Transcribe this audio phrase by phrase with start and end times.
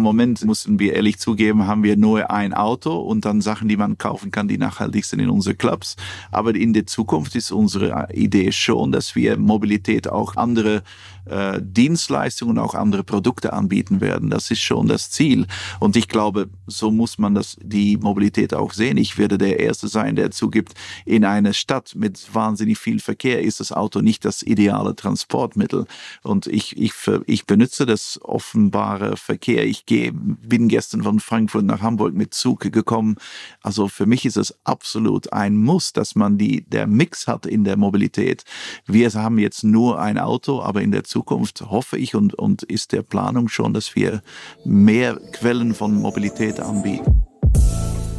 [0.00, 3.76] Am Moment mussten wir ehrlich zugeben, haben wir nur ein Auto und dann Sachen, die
[3.76, 5.96] man kaufen kann, die nachhaltig sind in unsere Clubs.
[6.30, 10.82] Aber in der Zukunft ist unsere Idee schon, dass wir Mobilität auch andere
[11.26, 14.30] äh, Dienstleistungen, auch andere Produkte anbieten werden.
[14.30, 15.46] Das ist schon das Ziel.
[15.78, 18.96] Und ich glaube, so muss man das, die Mobilität auch sehen.
[18.96, 20.72] Ich werde der Erste sein, der zugibt,
[21.04, 25.86] in einer Stadt mit wahnsinnig viel Verkehr ist das Auto nicht das ideale Transportmittel.
[26.22, 26.92] Und ich, ich,
[27.26, 29.66] ich benutze das offenbare Verkehr.
[29.66, 33.16] Ich gehe, bin gestern von Frankfurt nach Hamburg mit Zug gekommen.
[33.60, 37.64] Also für mich ist es absolut ein Muss, dass man die, der Mix hat in
[37.64, 38.44] der Mobilität.
[38.86, 42.92] Wir haben jetzt nur ein Auto, aber in der Zukunft hoffe ich und, und ist
[42.92, 44.22] der Planung schon, dass wir
[44.64, 47.24] mehr Quellen von Mobilität anbieten.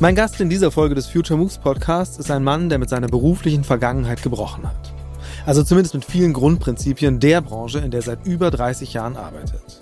[0.01, 3.07] Mein Gast in dieser Folge des Future Moves Podcasts ist ein Mann, der mit seiner
[3.07, 4.93] beruflichen Vergangenheit gebrochen hat.
[5.45, 9.81] Also zumindest mit vielen Grundprinzipien der Branche, in der er seit über 30 Jahren arbeitet.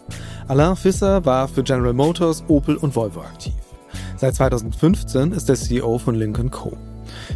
[0.50, 3.54] Alain Fisser war für General Motors, Opel und Volvo aktiv.
[4.18, 6.76] Seit 2015 ist er CEO von Lincoln Co.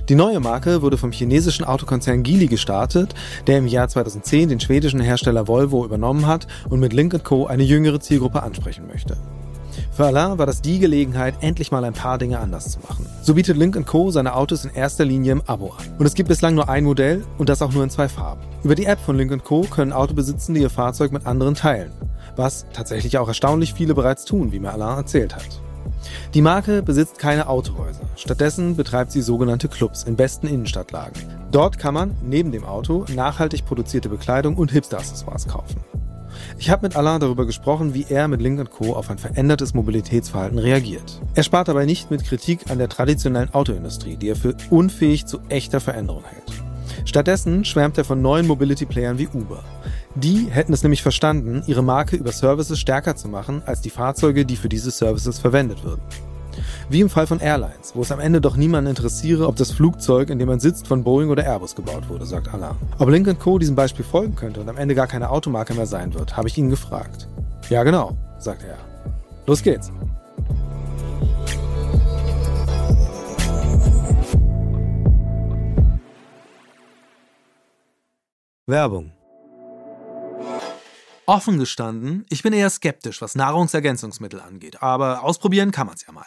[0.10, 3.14] Die neue Marke wurde vom chinesischen Autokonzern Geely gestartet,
[3.46, 7.46] der im Jahr 2010 den schwedischen Hersteller Volvo übernommen hat und mit Link Co.
[7.46, 9.16] eine jüngere Zielgruppe ansprechen möchte.
[9.92, 13.06] Für Alain war das die Gelegenheit, endlich mal ein paar Dinge anders zu machen.
[13.22, 14.10] So bietet Link Co.
[14.10, 15.86] seine Autos in erster Linie im Abo an.
[16.00, 18.42] Und es gibt bislang nur ein Modell und das auch nur in zwei Farben.
[18.64, 19.62] Über die App von Link Co.
[19.62, 21.92] können Autobesitzende ihr Fahrzeug mit anderen teilen.
[22.36, 25.62] Was tatsächlich auch erstaunlich viele bereits tun, wie mir Alain erzählt hat.
[26.34, 28.02] Die Marke besitzt keine Autohäuser.
[28.16, 31.22] Stattdessen betreibt sie sogenannte Clubs in besten Innenstadtlagen.
[31.52, 35.82] Dort kann man neben dem Auto nachhaltig produzierte Bekleidung und Hipster-Accessoires kaufen.
[36.58, 38.94] Ich habe mit Alain darüber gesprochen, wie er mit Link Co.
[38.94, 41.22] auf ein verändertes Mobilitätsverhalten reagiert.
[41.36, 45.40] Er spart dabei nicht mit Kritik an der traditionellen Autoindustrie, die er für unfähig zu
[45.50, 46.64] echter Veränderung hält.
[47.06, 49.64] Stattdessen schwärmt er von neuen Mobility-Playern wie Uber.
[50.16, 54.46] Die hätten es nämlich verstanden, ihre Marke über Services stärker zu machen als die Fahrzeuge,
[54.46, 56.02] die für diese Services verwendet würden.
[56.88, 60.30] Wie im Fall von Airlines, wo es am Ende doch niemanden interessiere, ob das Flugzeug,
[60.30, 62.76] in dem man sitzt, von Boeing oder Airbus gebaut wurde, sagt Alain.
[63.00, 63.58] Ob Link Co.
[63.58, 66.58] diesem Beispiel folgen könnte und am Ende gar keine Automarke mehr sein wird, habe ich
[66.60, 67.28] ihn gefragt.
[67.70, 68.78] Ja, genau, sagt er.
[69.48, 69.92] Los geht's.
[78.68, 79.12] Werbung
[81.26, 86.12] Offen gestanden, ich bin eher skeptisch, was Nahrungsergänzungsmittel angeht, aber ausprobieren kann man es ja
[86.12, 86.26] mal.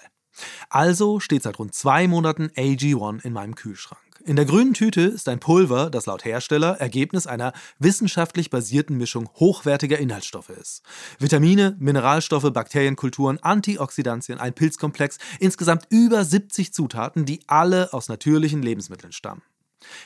[0.70, 4.00] Also steht seit rund zwei Monaten AG1 in meinem Kühlschrank.
[4.24, 9.28] In der grünen Tüte ist ein Pulver, das laut Hersteller Ergebnis einer wissenschaftlich basierten Mischung
[9.34, 10.82] hochwertiger Inhaltsstoffe ist.
[11.18, 19.12] Vitamine, Mineralstoffe, Bakterienkulturen, Antioxidantien, ein Pilzkomplex, insgesamt über 70 Zutaten, die alle aus natürlichen Lebensmitteln
[19.12, 19.42] stammen.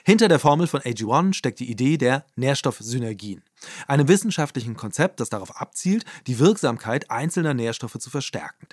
[0.04, 3.42] Hinter der Formel von AG1 steckt die Idee der Nährstoffsynergien,
[3.86, 8.68] einem wissenschaftlichen Konzept, das darauf abzielt, die Wirksamkeit einzelner Nährstoffe zu verstärken.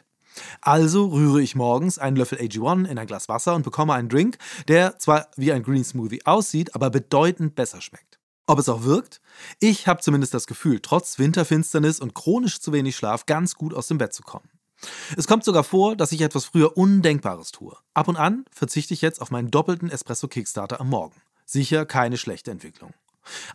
[0.62, 4.38] Also rühre ich morgens einen Löffel AG1 in ein Glas Wasser und bekomme einen Drink,
[4.68, 8.20] der zwar wie ein Green Smoothie aussieht, aber bedeutend besser schmeckt.
[8.46, 9.20] Ob es auch wirkt?
[9.60, 13.88] Ich habe zumindest das Gefühl, trotz Winterfinsternis und chronisch zu wenig Schlaf ganz gut aus
[13.88, 14.50] dem Bett zu kommen.
[15.16, 17.76] Es kommt sogar vor, dass ich etwas früher Undenkbares tue.
[17.94, 21.16] Ab und an verzichte ich jetzt auf meinen doppelten Espresso Kickstarter am Morgen.
[21.46, 22.94] Sicher keine schlechte Entwicklung.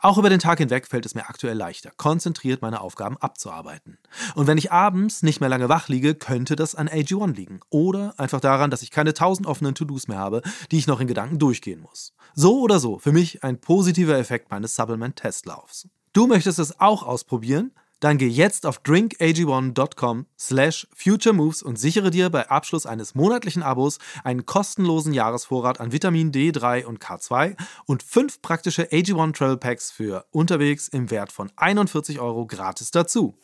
[0.00, 3.98] Auch über den Tag hinweg fällt es mir aktuell leichter, konzentriert meine Aufgaben abzuarbeiten.
[4.34, 7.60] Und wenn ich abends nicht mehr lange wach liege, könnte das an AG1 liegen.
[7.70, 11.06] Oder einfach daran, dass ich keine tausend offenen To-Dos mehr habe, die ich noch in
[11.06, 12.14] Gedanken durchgehen muss.
[12.34, 15.88] So oder so, für mich ein positiver Effekt meines Supplement-Testlaufs.
[16.12, 17.72] Du möchtest es auch ausprobieren?
[18.02, 23.98] Dann geh jetzt auf drinkag1.com slash futuremoves und sichere dir bei Abschluss eines monatlichen Abos
[24.24, 30.26] einen kostenlosen Jahresvorrat an Vitamin D3 und K2 und fünf praktische AG1 Travel Packs für
[30.32, 33.36] unterwegs im Wert von 41 Euro gratis dazu.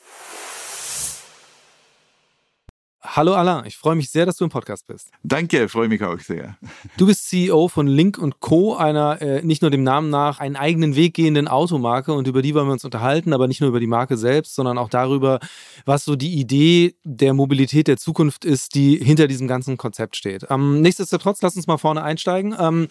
[3.00, 5.11] Hallo Alain, ich freue mich sehr, dass du im Podcast bist.
[5.23, 6.59] Danke, freue mich auch sehr.
[6.97, 10.97] Du bist CEO von Link Co., einer äh, nicht nur dem Namen nach einen eigenen
[10.97, 13.87] Weg gehenden Automarke und über die wollen wir uns unterhalten, aber nicht nur über die
[13.87, 15.39] Marke selbst, sondern auch darüber,
[15.85, 20.47] was so die Idee der Mobilität der Zukunft ist, die hinter diesem ganzen Konzept steht.
[20.50, 22.56] Ähm, nichtsdestotrotz, lass uns mal vorne einsteigen.
[22.59, 22.89] Ähm,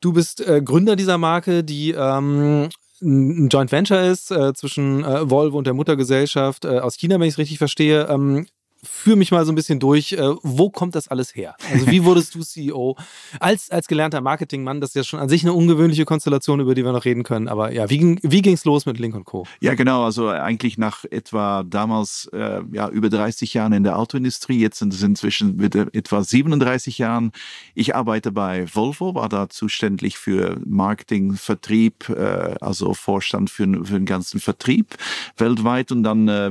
[0.00, 2.68] du bist äh, Gründer dieser Marke, die ähm,
[3.00, 7.28] ein Joint Venture ist äh, zwischen äh, Volvo und der Muttergesellschaft äh, aus China, wenn
[7.28, 8.06] ich es richtig verstehe.
[8.08, 8.46] Ähm,
[8.86, 10.12] führ mich mal so ein bisschen durch.
[10.12, 11.56] Äh, wo kommt das alles her?
[11.72, 12.96] Also wie wurdest du CEO?
[13.40, 16.84] Als, als gelernter Marketingmann, das ist ja schon an sich eine ungewöhnliche Konstellation, über die
[16.84, 17.48] wir noch reden können.
[17.48, 19.46] Aber ja, wie ging ging's los mit Link Co?
[19.60, 20.04] Ja, genau.
[20.04, 24.58] Also eigentlich nach etwa damals äh, ja über 30 Jahren in der Autoindustrie.
[24.60, 25.60] Jetzt sind es inzwischen
[25.92, 27.32] etwa 37 Jahren.
[27.74, 33.94] Ich arbeite bei Volvo, war da zuständig für Marketing, Vertrieb, äh, also Vorstand für, für
[33.94, 34.96] den ganzen Vertrieb
[35.36, 35.92] weltweit.
[35.92, 36.50] Und dann äh,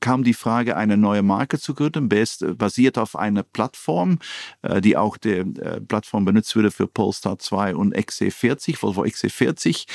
[0.00, 4.18] kam die Frage, eine neue Marke zu gründen, basiert auf einer Plattform,
[4.62, 9.86] äh, die auch die äh, Plattform benutzt wurde für Polestar 2 und XC40, Volvo XC40.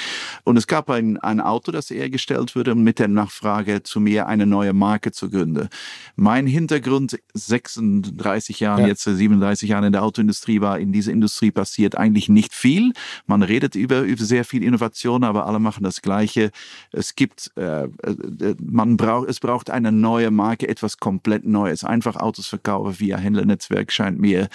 [0.43, 4.45] Und es gab ein, ein Auto, das hergestellt wurde mit der Nachfrage zu mir, eine
[4.45, 5.69] neue Marke zu gründen.
[6.15, 8.87] Mein Hintergrund, 36 Jahre, ja.
[8.87, 12.93] jetzt 37 Jahre in der Autoindustrie war, in dieser Industrie passiert eigentlich nicht viel.
[13.25, 16.51] Man redet über, über sehr viel Innovation, aber alle machen das Gleiche.
[16.91, 21.56] Es gibt, äh, äh man braucht, es braucht eine neue Marke, etwas komplett Neues.
[21.65, 24.47] Einfach Autos verkaufen via Händlernetzwerk scheint mir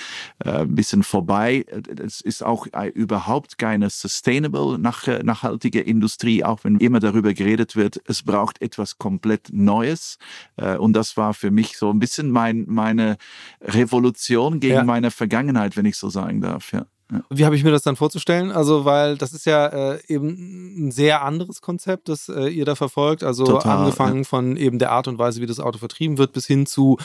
[0.44, 1.64] äh, ein bisschen vorbei.
[2.02, 7.76] Es ist auch äh, überhaupt keine sustainable, nach, nachhaltige Industrie, auch wenn immer darüber geredet
[7.76, 8.00] wird.
[8.06, 10.18] Es braucht etwas komplett Neues.
[10.56, 13.16] Äh, und das war für mich so ein bisschen mein, meine
[13.60, 14.84] Revolution gegen ja.
[14.84, 16.72] meine Vergangenheit, wenn ich so sagen darf.
[16.72, 16.86] Ja.
[17.30, 18.52] Wie habe ich mir das dann vorzustellen?
[18.52, 22.74] Also, weil das ist ja äh, eben ein sehr anderes Konzept, das äh, ihr da
[22.74, 23.22] verfolgt.
[23.22, 24.24] Also Total, angefangen ja.
[24.24, 26.98] von eben der Art und Weise, wie das Auto vertrieben wird, bis hin zu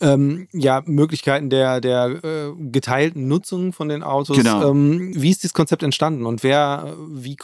[0.00, 4.36] ähm, ja, Möglichkeiten der, der äh, geteilten Nutzung von den Autos.
[4.36, 4.70] Genau.
[4.70, 7.36] Ähm, wie ist dieses Konzept entstanden und wer, wie,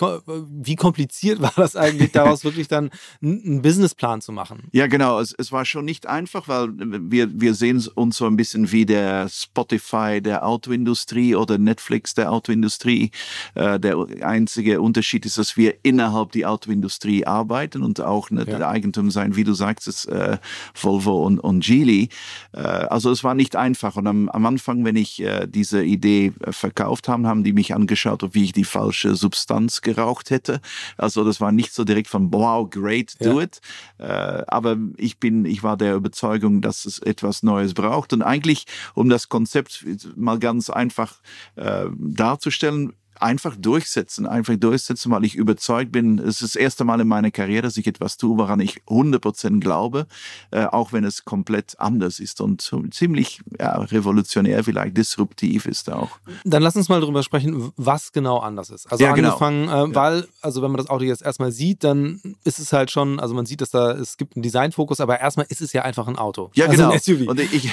[0.51, 2.91] wie kompliziert war das eigentlich, daraus wirklich dann
[3.23, 4.69] einen Businessplan zu machen?
[4.73, 5.21] Ja, genau.
[5.21, 8.87] Es, es war schon nicht einfach, weil wir, wir sehen uns so ein bisschen wie
[8.87, 13.11] der Spotify der Autoindustrie oder Netflix Netflix der Autoindustrie.
[13.55, 18.45] Äh, der einzige Unterschied ist, dass wir innerhalb der Autoindustrie arbeiten und auch ja.
[18.45, 20.39] der Eigentum sein, wie du sagst, äh,
[20.75, 22.09] Volvo und, und Geely.
[22.53, 23.97] Äh, also es war nicht einfach.
[23.97, 28.37] Und am, am Anfang, wenn ich diese Idee verkauft habe, haben die mich angeschaut, ob
[28.37, 30.61] ich die falsche Substanz geraucht hätte.
[30.97, 33.45] Also das war nicht so direkt von wow, great, do ja.
[33.45, 33.61] it.
[33.99, 38.13] Aber ich bin, ich war der Überzeugung, dass es etwas Neues braucht.
[38.13, 39.85] Und eigentlich, um das Konzept
[40.17, 41.15] mal ganz einfach
[41.57, 42.93] äh, darzustellen,
[43.25, 47.31] einfach durchsetzen, einfach durchsetzen, weil ich überzeugt bin, es ist das erste Mal in meiner
[47.31, 50.07] Karriere, dass ich etwas tue, woran ich 100% glaube,
[50.51, 52.61] äh, auch wenn es komplett anders ist und
[52.91, 56.19] ziemlich ja, revolutionär, vielleicht disruptiv ist auch.
[56.45, 58.91] Dann lass uns mal darüber sprechen, was genau anders ist.
[58.93, 59.29] Also ja, genau.
[59.29, 59.87] angefangen, genau.
[59.87, 63.21] äh, weil, also wenn man das Auto jetzt erstmal sieht, dann ist es halt schon,
[63.21, 66.09] also man sieht, dass da, es gibt einen Designfokus, aber erstmal ist es ja einfach
[66.09, 66.51] ein Auto.
[66.55, 67.31] Ja, also genau.
[67.31, 67.71] Und ich,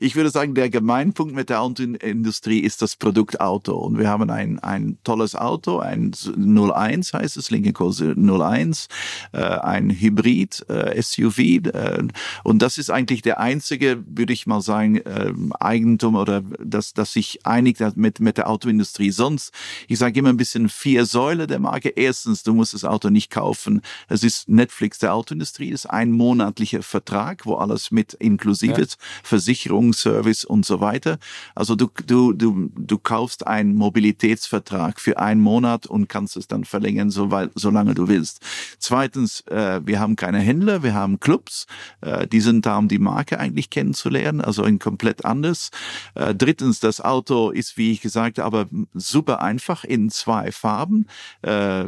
[0.00, 4.28] ich würde sagen, der Gemeinpunkt mit der Autoindustrie ist das Produkt Auto und wir haben
[4.30, 7.90] ein ein tolles Auto, ein 01 heißt es, Lincoln Co.
[7.90, 8.88] 01,
[9.32, 11.38] äh, ein Hybrid äh, SUV.
[11.38, 12.08] Äh,
[12.44, 17.12] und das ist eigentlich der einzige, würde ich mal sagen, äh, Eigentum oder das, das
[17.12, 19.10] sich einigt mit, mit der Autoindustrie.
[19.10, 19.52] Sonst,
[19.88, 21.90] ich sage immer ein bisschen vier Säule der Marke.
[21.90, 23.82] Erstens, du musst das Auto nicht kaufen.
[24.08, 28.78] Es ist Netflix der Autoindustrie, es ist ein monatlicher Vertrag, wo alles mit inklusive ja.
[28.78, 31.18] ist, Versicherung, Service und so weiter.
[31.54, 36.46] Also du, du, du, du kaufst einen Mobilitätsvertrag Vertrag für einen Monat und kannst es
[36.46, 38.40] dann verlängern, so weil, solange du willst.
[38.78, 41.66] Zweitens, äh, wir haben keine Händler, wir haben Clubs.
[42.02, 45.70] Äh, die sind da, um die Marke eigentlich kennenzulernen, also ein komplett anders.
[46.14, 51.06] Äh, drittens, das Auto ist, wie ich gesagt habe, super einfach in zwei Farben,
[51.40, 51.86] äh,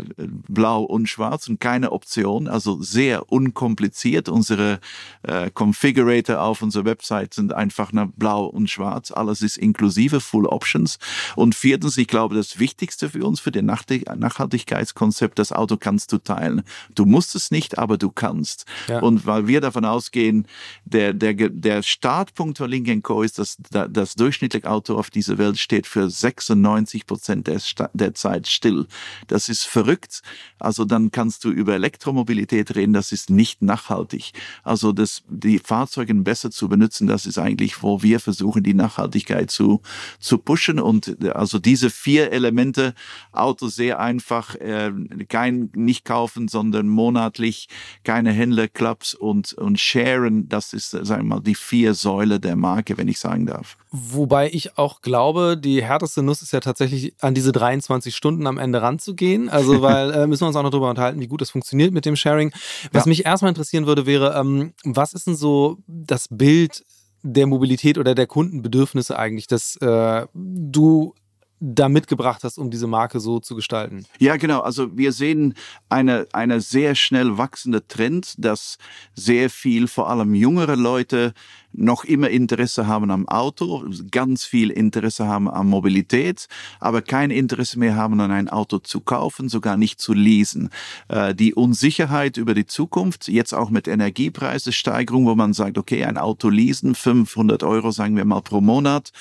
[0.49, 4.31] blau und schwarz und keine Option, also sehr unkompliziert.
[4.31, 4.81] Unsere
[5.25, 9.11] äh, Configurator auf unserer Website sind einfach nach blau und schwarz.
[9.11, 10.99] Alles ist inklusive, Full Options.
[11.37, 16.19] Und viertens, ich glaube, das Wichtigste für uns, für den Nachhaltigkeitskonzept, das Auto kannst du
[16.19, 16.63] teilen.
[16.95, 18.67] Du musst es nicht, aber du kannst.
[18.87, 19.01] Ja.
[19.01, 20.47] Und weil wir davon ausgehen,
[20.85, 23.23] der, der, der Startpunkt für Link Co.
[23.23, 27.61] ist, dass das durchschnittliche Auto auf dieser Welt steht für 96 Prozent der,
[27.95, 28.87] der Zeit still.
[29.27, 30.23] Das ist verrückt.
[30.61, 34.33] Also dann kannst du über Elektromobilität reden, das ist nicht nachhaltig.
[34.63, 39.51] Also das, die Fahrzeuge besser zu benutzen, das ist eigentlich, wo wir versuchen, die Nachhaltigkeit
[39.51, 39.81] zu,
[40.21, 40.79] zu pushen.
[40.79, 42.95] Und also diese vier Elemente Elemente.
[43.33, 44.93] Auto sehr einfach, äh,
[45.29, 47.69] kein nicht kaufen, sondern monatlich,
[48.05, 50.49] keine Händlerclubs und, und sharen.
[50.49, 53.77] Das ist, sagen wir mal, die vier Säule der Marke, wenn ich sagen darf.
[53.91, 58.59] Wobei ich auch glaube, die härteste Nuss ist ja tatsächlich an diese 23 Stunden am
[58.59, 59.49] Ende ranzugehen.
[59.49, 62.05] Also, weil äh, müssen wir uns auch noch darüber unterhalten, wie gut das funktioniert mit
[62.05, 62.53] dem Sharing.
[62.93, 63.09] Was ja.
[63.09, 66.85] mich erstmal interessieren würde, wäre, ähm, was ist denn so das Bild
[67.23, 71.15] der Mobilität oder der Kundenbedürfnisse eigentlich, dass äh, du
[71.65, 74.05] da mitgebracht hast, um diese Marke so zu gestalten.
[74.19, 74.61] Ja, genau.
[74.61, 75.55] Also wir sehen
[75.89, 78.79] eine, eine sehr schnell wachsende Trend, dass
[79.15, 81.35] sehr viel, vor allem jüngere Leute,
[81.73, 86.49] noch immer Interesse haben am Auto, ganz viel Interesse haben an Mobilität,
[86.81, 90.71] aber kein Interesse mehr haben an ein Auto zu kaufen, sogar nicht zu leasen.
[91.09, 96.19] Äh, die Unsicherheit über die Zukunft, jetzt auch mit Energiepreisesteigerung, wo man sagt, okay, ein
[96.19, 99.13] Auto leasen, 500 Euro sagen wir mal pro Monat.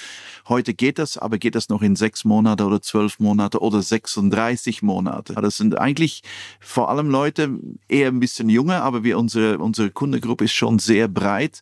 [0.50, 4.82] Heute geht das, aber geht das noch in sechs Monate oder zwölf Monate oder 36
[4.82, 5.34] Monate?
[5.36, 6.24] Das sind eigentlich
[6.60, 7.52] vor allem Leute
[7.88, 11.62] eher ein bisschen jünger, aber wir, unsere, unsere Kundengruppe ist schon sehr breit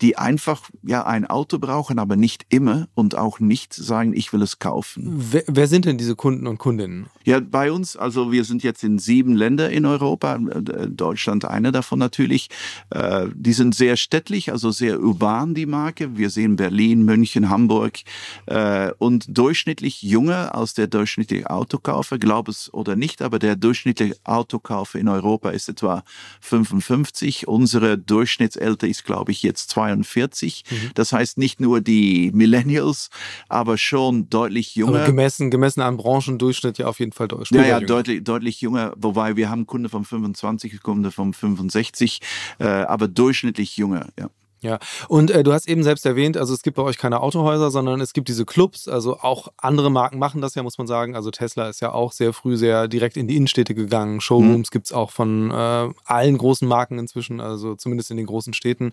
[0.00, 4.42] die einfach ja ein Auto brauchen, aber nicht immer und auch nicht sagen, ich will
[4.42, 5.02] es kaufen.
[5.32, 7.08] Wer, wer sind denn diese Kunden und Kundinnen?
[7.24, 11.72] Ja, bei uns, also wir sind jetzt in sieben Ländern in Europa, äh, Deutschland einer
[11.72, 12.48] davon natürlich.
[12.90, 16.16] Äh, die sind sehr städtlich, also sehr urban, die Marke.
[16.16, 17.98] Wir sehen Berlin, München, Hamburg
[18.46, 24.16] äh, und durchschnittlich jünger als der durchschnittliche Autokaufer, glaube es oder nicht, aber der durchschnittliche
[24.24, 26.04] Autokaufer in Europa ist etwa
[26.40, 27.48] 55.
[27.48, 30.64] Unsere Durchschnittsalter ist, glaube ich, jetzt 2 42.
[30.70, 30.76] Mhm.
[30.94, 33.10] Das heißt nicht nur die Millennials,
[33.48, 34.96] aber schon deutlich jünger.
[34.96, 37.86] Aber gemessen, gemessen am Branchendurchschnitt ja auf jeden Fall deutlich Ja, ja, jünger.
[37.86, 38.92] deutlich, deutlich jünger.
[38.96, 42.20] Wobei wir haben Kunde von 25, Kunde von 65,
[42.58, 44.30] äh, aber durchschnittlich jünger, ja.
[44.62, 47.70] Ja, und äh, du hast eben selbst erwähnt, also es gibt bei euch keine Autohäuser,
[47.70, 48.88] sondern es gibt diese Clubs.
[48.88, 51.16] Also auch andere Marken machen das ja, muss man sagen.
[51.16, 54.20] Also Tesla ist ja auch sehr früh sehr direkt in die Innenstädte gegangen.
[54.20, 54.72] Showrooms mhm.
[54.72, 58.92] gibt es auch von äh, allen großen Marken inzwischen, also zumindest in den großen Städten.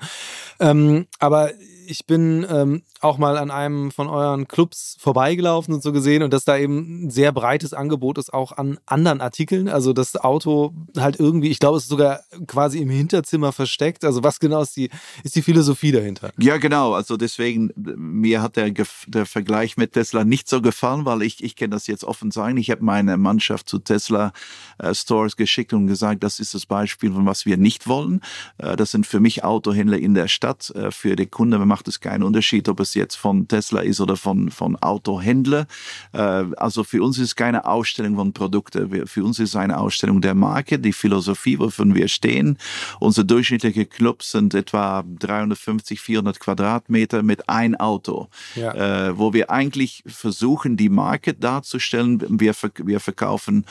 [0.61, 1.51] Ähm, aber
[1.87, 6.33] ich bin ähm, auch mal an einem von euren Clubs vorbeigelaufen und so gesehen und
[6.33, 9.69] dass da eben ein sehr breites Angebot ist, auch an anderen Artikeln.
[9.69, 14.03] Also das Auto halt irgendwie, ich glaube, es ist sogar quasi im Hinterzimmer versteckt.
[14.03, 14.89] Also was genau ist die,
[15.23, 16.31] ist die Philosophie dahinter?
[16.37, 16.93] Ja, genau.
[16.93, 18.71] Also deswegen, mir hat der,
[19.07, 22.57] der Vergleich mit Tesla nicht so gefallen, weil ich, ich kann das jetzt offen sagen.
[22.57, 24.33] Ich habe meine Mannschaft zu Tesla
[24.79, 28.21] äh, Stores geschickt und gesagt, das ist das Beispiel von was wir nicht wollen.
[28.57, 30.69] Äh, das sind für mich Autohändler in der Stadt.
[30.71, 34.17] Äh, für die Kunden macht es keinen Unterschied, ob es jetzt von Tesla ist oder
[34.17, 35.67] von, von Autohändler.
[36.11, 39.05] Äh, also für uns ist es keine Ausstellung von Produkten.
[39.05, 42.57] Für uns ist es eine Ausstellung der Marke, die Philosophie, wovon wir stehen.
[42.99, 49.09] Unsere durchschnittliche Clubs sind etwa 350, 400 Quadratmeter mit ein Auto, ja.
[49.09, 52.39] äh, wo wir eigentlich versuchen, die Marke darzustellen.
[52.39, 53.65] Wir, wir verkaufen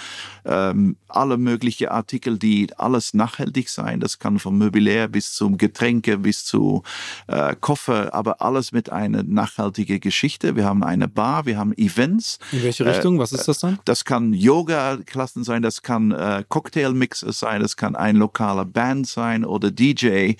[0.44, 3.98] ähm, alle möglichen Artikel, die alles nachhaltig sein.
[3.98, 6.84] Das kann vom Möblär bis zum Getränke bis zu
[7.26, 10.56] äh, Koffer aber alles mit einer nachhaltigen Geschichte.
[10.56, 12.38] Wir haben eine Bar, wir haben Events.
[12.52, 13.16] In welche Richtung?
[13.16, 13.78] Äh, Was ist das dann?
[13.84, 19.44] Das kann Yoga-Klassen sein, das kann äh, Cocktail-Mixer sein, das kann ein lokaler Band sein
[19.44, 20.34] oder DJ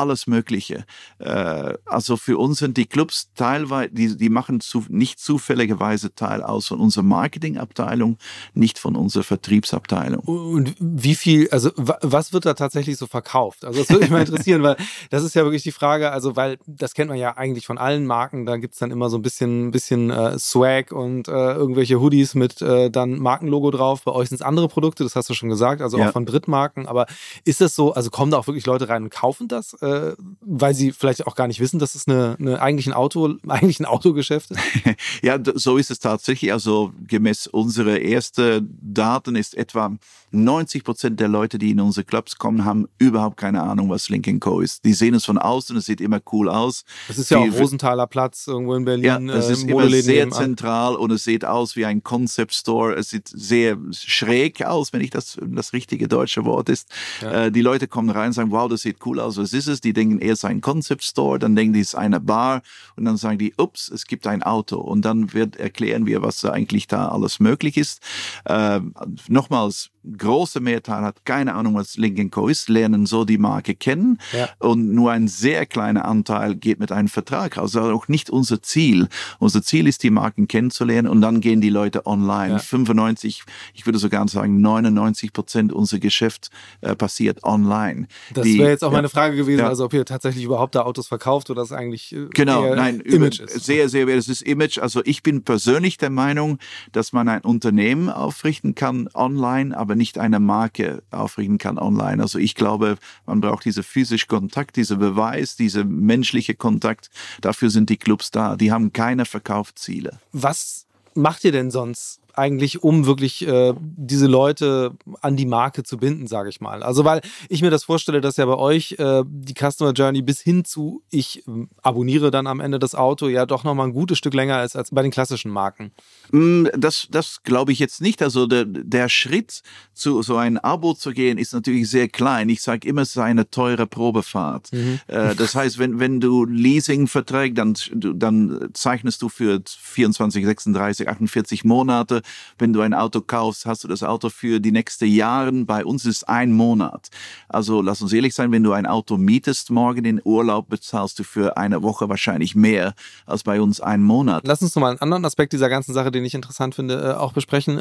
[0.00, 0.84] alles Mögliche.
[1.18, 6.42] Äh, also für uns sind die Clubs teilweise, die, die machen zu, nicht zufälligerweise Teil
[6.42, 8.16] aus von unserer Marketingabteilung,
[8.54, 10.20] nicht von unserer Vertriebsabteilung.
[10.20, 13.64] Und wie viel, also was wird da tatsächlich so verkauft?
[13.64, 14.76] Also das würde mich mal interessieren, weil
[15.10, 18.06] das ist ja wirklich die Frage, also weil das kennt man ja eigentlich von allen
[18.06, 22.00] Marken, da gibt es dann immer so ein bisschen, bisschen äh, Swag und äh, irgendwelche
[22.00, 24.02] Hoodies mit äh, dann Markenlogo drauf.
[24.02, 26.08] Bei euch sind es andere Produkte, das hast du schon gesagt, also ja.
[26.08, 26.86] auch von Drittmarken.
[26.86, 27.06] Aber
[27.44, 29.74] ist das so, also kommen da auch wirklich Leute rein und kaufen das?
[29.74, 32.92] Äh, äh, weil sie vielleicht auch gar nicht wissen, dass es eine, eine, eigentlich, ein
[32.92, 34.60] Auto, eigentlich ein Autogeschäft ist?
[35.22, 36.52] ja, so ist es tatsächlich.
[36.52, 39.96] Also gemäß unserer ersten Daten ist etwa
[40.32, 44.40] 90 Prozent der Leute, die in unsere Clubs kommen, haben überhaupt keine Ahnung, was Lincoln
[44.40, 44.60] Co.
[44.60, 44.84] ist.
[44.84, 46.84] Die sehen es von außen, es sieht immer cool aus.
[47.08, 49.28] Es ist ja auch Rosenthaler Platz irgendwo in Berlin.
[49.28, 52.94] Ja, es äh, ist immer sehr zentral und es sieht aus wie ein Concept Store.
[52.94, 56.88] Es sieht sehr schräg aus, wenn ich das das richtige deutsche Wort ist.
[57.20, 57.46] Ja.
[57.46, 59.36] Äh, die Leute kommen rein und sagen, wow, das sieht cool aus.
[59.36, 59.80] Was ist es?
[59.80, 61.38] Die denken, er ist ein Concept Store.
[61.38, 62.62] Dann denken die, es ist eine Bar.
[62.96, 64.78] Und dann sagen die, ups, es gibt ein Auto.
[64.78, 68.00] Und dann wird erklären wir, was eigentlich da alles möglich ist.
[68.44, 68.80] Äh,
[69.28, 72.48] nochmals, große Mehrteil hat keine Ahnung, was Lincoln Co.
[72.48, 74.48] ist, lernen so die Marke kennen ja.
[74.58, 77.76] und nur ein sehr kleiner Anteil geht mit einem Vertrag raus.
[77.76, 79.08] Also auch nicht unser Ziel.
[79.38, 82.54] Unser Ziel ist, die Marken kennenzulernen und dann gehen die Leute online.
[82.54, 82.58] Ja.
[82.58, 83.44] 95,
[83.74, 88.08] ich würde sogar sagen 99 Prozent unser Geschäft äh, passiert online.
[88.32, 91.08] Das wäre jetzt auch ja, meine Frage gewesen, also ob ihr tatsächlich überhaupt da Autos
[91.08, 93.64] verkauft oder das eigentlich äh, genau, nein, Image ist.
[93.64, 94.78] Sehr, sehr, das ist Image.
[94.78, 96.58] Also ich bin persönlich der Meinung,
[96.92, 102.22] dass man ein Unternehmen aufrichten kann online, aber aber nicht eine Marke aufrichten kann online.
[102.22, 102.96] Also ich glaube,
[103.26, 107.10] man braucht diese physische Kontakt, diese Beweis, diese menschliche Kontakt.
[107.40, 108.54] Dafür sind die Clubs da.
[108.54, 110.20] Die haben keine Verkaufsziele.
[110.30, 115.98] Was macht ihr denn sonst eigentlich, um wirklich äh, diese Leute an die Marke zu
[115.98, 116.82] binden, sage ich mal?
[116.82, 120.40] Also, weil ich mir das vorstelle, dass ja bei euch äh, die Customer Journey bis
[120.40, 124.18] hin zu ich äh, abonniere dann am Ende das Auto ja doch nochmal ein gutes
[124.18, 125.92] Stück länger ist als bei den klassischen Marken.
[126.32, 128.22] Mm, das, das glaube ich jetzt nicht.
[128.22, 132.48] Also der, der Schritt zu so ein Abo zu gehen ist natürlich sehr klein.
[132.48, 134.72] Ich sage immer, es ist eine teure Probefahrt.
[134.72, 135.00] Mhm.
[135.08, 141.08] Äh, das heißt, wenn, wenn du Leasing verträgst, dann, dann zeichnest du für 24, 36,
[141.08, 142.22] 48 Monate.
[142.58, 145.52] Wenn du ein Auto kaufst, hast du das Auto für die nächsten Jahre.
[145.52, 147.08] Bei uns ist ein Monat.
[147.48, 151.24] Also lass uns ehrlich sein, wenn du ein Auto mietest morgen in Urlaub, bezahlst du
[151.24, 152.94] für eine Woche wahrscheinlich mehr
[153.26, 154.46] als bei uns einen Monat.
[154.46, 157.32] Lass uns nochmal einen anderen Aspekt dieser ganzen Sache, den ich interessant finde, äh, auch
[157.32, 157.78] besprechen.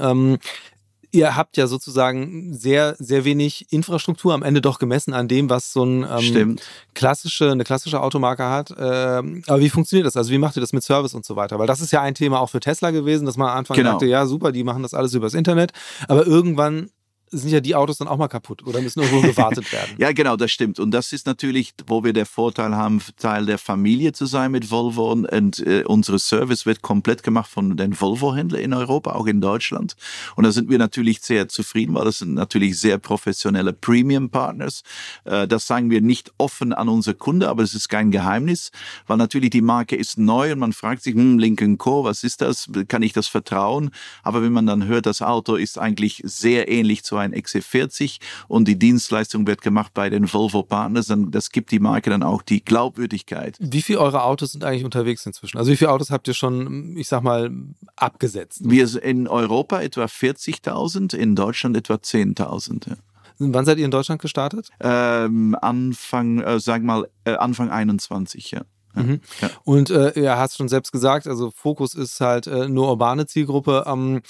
[1.11, 5.73] Ihr habt ja sozusagen sehr, sehr wenig Infrastruktur am Ende doch gemessen an dem, was
[5.73, 6.57] so ein ähm,
[6.93, 8.73] klassische, eine klassische Automarke hat.
[8.77, 10.15] Ähm, aber wie funktioniert das?
[10.15, 11.57] Also wie macht ihr das mit Service und so weiter?
[11.57, 13.93] Weil das ist ja ein Thema auch für Tesla gewesen, dass man am Anfang genau.
[13.93, 15.71] dachte, ja super, die machen das alles übers Internet.
[16.07, 16.89] Aber irgendwann
[17.31, 19.95] sind ja die Autos dann auch mal kaputt oder müssen irgendwo gewartet werden.
[19.97, 20.79] ja, genau, das stimmt.
[20.79, 24.71] Und das ist natürlich, wo wir der Vorteil haben, Teil der Familie zu sein mit
[24.71, 25.11] Volvo.
[25.11, 29.95] Und äh, unsere Service wird komplett gemacht von den Volvo-Händlern in Europa, auch in Deutschland.
[30.35, 34.83] Und da sind wir natürlich sehr zufrieden, weil das sind natürlich sehr professionelle Premium-Partners.
[35.25, 38.71] Äh, das sagen wir nicht offen an unsere Kunden, aber es ist kein Geheimnis,
[39.07, 42.41] weil natürlich die Marke ist neu und man fragt sich, hm, Lincoln Co., was ist
[42.41, 42.69] das?
[42.87, 43.91] Kann ich das vertrauen?
[44.23, 48.67] Aber wenn man dann hört, das Auto ist eigentlich sehr ähnlich zu ein XC40 und
[48.67, 52.41] die Dienstleistung wird gemacht bei den Volvo Partners, dann das gibt die Marke dann auch
[52.41, 53.57] die Glaubwürdigkeit.
[53.59, 55.57] Wie viele eure Autos sind eigentlich unterwegs inzwischen?
[55.57, 57.51] Also wie viele Autos habt ihr schon, ich sag mal,
[57.95, 58.61] abgesetzt?
[58.63, 62.89] Wir in Europa etwa 40.000, in Deutschland etwa 10.000.
[62.89, 62.95] Ja.
[63.39, 64.69] Wann seid ihr in Deutschland gestartet?
[64.81, 68.61] Ähm, Anfang, äh, sag mal, äh, Anfang 21, ja.
[68.95, 69.21] Mhm.
[69.41, 69.49] Ja.
[69.63, 73.85] Und äh, ja, hast schon selbst gesagt, also Fokus ist halt äh, nur urbane Zielgruppe.
[73.87, 74.21] Ähm,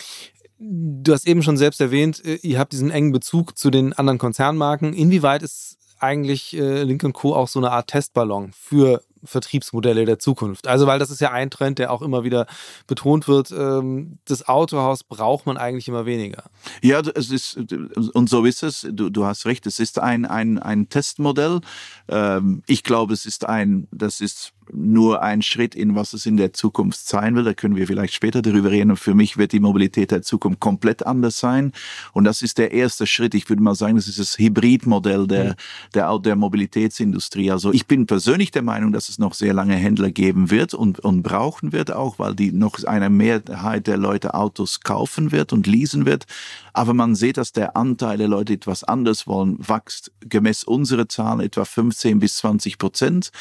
[0.60, 4.20] Du hast eben schon selbst erwähnt, äh, ihr habt diesen engen Bezug zu den anderen
[4.20, 4.94] Konzernmarken.
[4.94, 7.34] Inwieweit ist eigentlich äh, Lincoln Co.
[7.34, 10.68] auch so eine Art Testballon für Vertriebsmodelle der Zukunft.
[10.68, 12.46] Also, weil das ist ja ein Trend, der auch immer wieder
[12.88, 13.52] betont wird.
[13.52, 16.44] Ähm, das Autohaus braucht man eigentlich immer weniger.
[16.82, 18.88] Ja, es ist, und so ist es.
[18.90, 19.66] Du, du hast recht.
[19.66, 21.60] Es ist ein, ein, ein Testmodell.
[22.08, 26.38] Ähm, ich glaube, es ist ein, das ist nur ein Schritt in was es in
[26.38, 27.44] der Zukunft sein will.
[27.44, 28.92] Da können wir vielleicht später darüber reden.
[28.92, 31.72] Und für mich wird die Mobilität der Zukunft komplett anders sein.
[32.14, 33.34] Und das ist der erste Schritt.
[33.34, 35.56] Ich würde mal sagen, das ist das Hybridmodell der,
[35.94, 37.52] der, der Mobilitätsindustrie.
[37.52, 41.00] Also ich bin persönlich der Meinung, dass es noch sehr lange Händler geben wird und,
[41.00, 45.68] und brauchen wird auch, weil die noch eine Mehrheit der Leute Autos kaufen wird und
[45.68, 46.26] leasen wird.
[46.74, 51.10] Aber man sieht, dass der Anteil der Leute, die etwas anders wollen, wächst gemäß unserer
[51.10, 53.32] Zahlen etwa 15 bis 20 Prozent.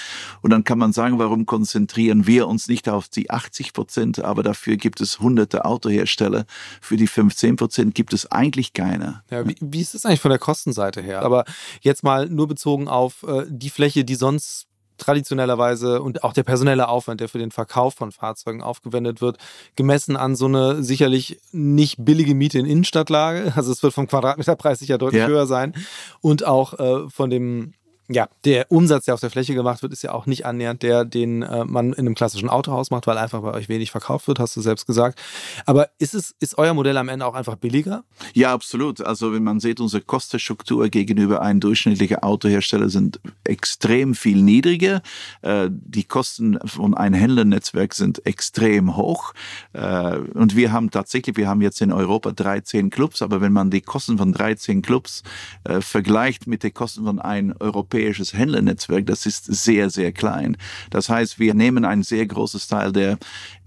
[0.43, 4.43] Und dann kann man sagen, warum konzentrieren wir uns nicht auf die 80 Prozent, aber
[4.43, 6.47] dafür gibt es hunderte Autohersteller.
[6.81, 9.23] Für die 15 Prozent gibt es eigentlich keine.
[9.31, 11.23] Ja, wie, wie ist das eigentlich von der Kostenseite her?
[11.23, 11.45] Aber
[11.81, 16.89] jetzt mal nur bezogen auf äh, die Fläche, die sonst traditionellerweise und auch der personelle
[16.89, 19.39] Aufwand, der für den Verkauf von Fahrzeugen aufgewendet wird,
[19.77, 23.53] gemessen an so eine sicherlich nicht billige Miete in Innenstadtlage.
[23.57, 25.29] Also es wird vom Quadratmeterpreis sicher deutlich ja.
[25.29, 25.75] höher sein
[26.21, 27.75] und auch äh, von dem
[28.11, 31.05] ja, der Umsatz, der auf der Fläche gemacht wird, ist ja auch nicht annähernd der,
[31.05, 34.39] den äh, man in einem klassischen Autohaus macht, weil einfach bei euch wenig verkauft wird,
[34.39, 35.21] hast du selbst gesagt.
[35.67, 38.05] Aber ist es, ist euer Modell am Ende auch einfach billiger?
[38.33, 39.03] Ja, absolut.
[39.03, 45.03] Also wenn man sieht, unsere Kostenstruktur gegenüber einem durchschnittlichen Autohersteller sind extrem viel niedriger.
[45.43, 49.35] Äh, die Kosten von einem Händlernetzwerk sind extrem hoch.
[49.75, 53.71] Äh, und wir haben tatsächlich, wir haben jetzt in Europa 13 Clubs, aber wenn man
[53.71, 55.23] die Kosten von 13 Clubs
[55.65, 60.57] äh, vergleicht mit den Kosten von einem europäischen europäisches Händlernetzwerk, das ist sehr, sehr klein.
[60.91, 63.19] Das heißt, wir nehmen ein sehr großes Teil der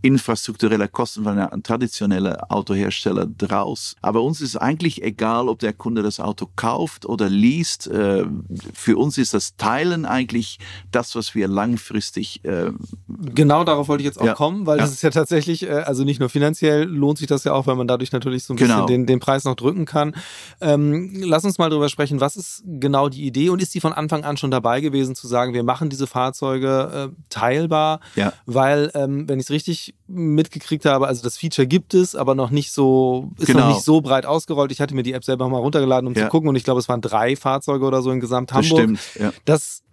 [0.02, 3.96] infrastrukturelle Kosten von einem traditionellen Autohersteller draus.
[4.02, 7.88] Aber uns ist eigentlich egal, ob der Kunde das Auto kauft oder liest.
[7.88, 8.26] Äh,
[8.74, 10.58] für uns ist das Teilen eigentlich
[10.92, 12.44] das, was wir langfristig.
[12.44, 12.72] Äh,
[13.08, 14.34] genau darauf wollte ich jetzt auch ja.
[14.34, 14.84] kommen, weil ja.
[14.84, 17.76] das ist ja tatsächlich, äh, also nicht nur finanziell lohnt sich das ja auch, weil
[17.76, 18.86] man dadurch natürlich so ein genau.
[18.86, 20.16] bisschen den, den Preis noch drücken kann.
[20.62, 23.94] Ähm, lass uns mal darüber sprechen, was ist genau die Idee und ist die von
[23.94, 28.34] Anfang an schon dabei gewesen, zu sagen, wir machen diese Fahrzeuge äh, teilbar, ja.
[28.46, 32.50] weil, ähm, wenn ich es richtig mitgekriegt habe, also das Feature gibt es, aber noch
[32.50, 33.62] nicht so, ist genau.
[33.62, 34.72] noch nicht so breit ausgerollt.
[34.72, 36.24] Ich hatte mir die App selber mal runtergeladen, um ja.
[36.24, 38.70] zu gucken und ich glaube, es waren drei Fahrzeuge oder so in Gesamt Hamburg.
[38.70, 39.34] Das stimmt, ja.
[39.46, 39.84] Das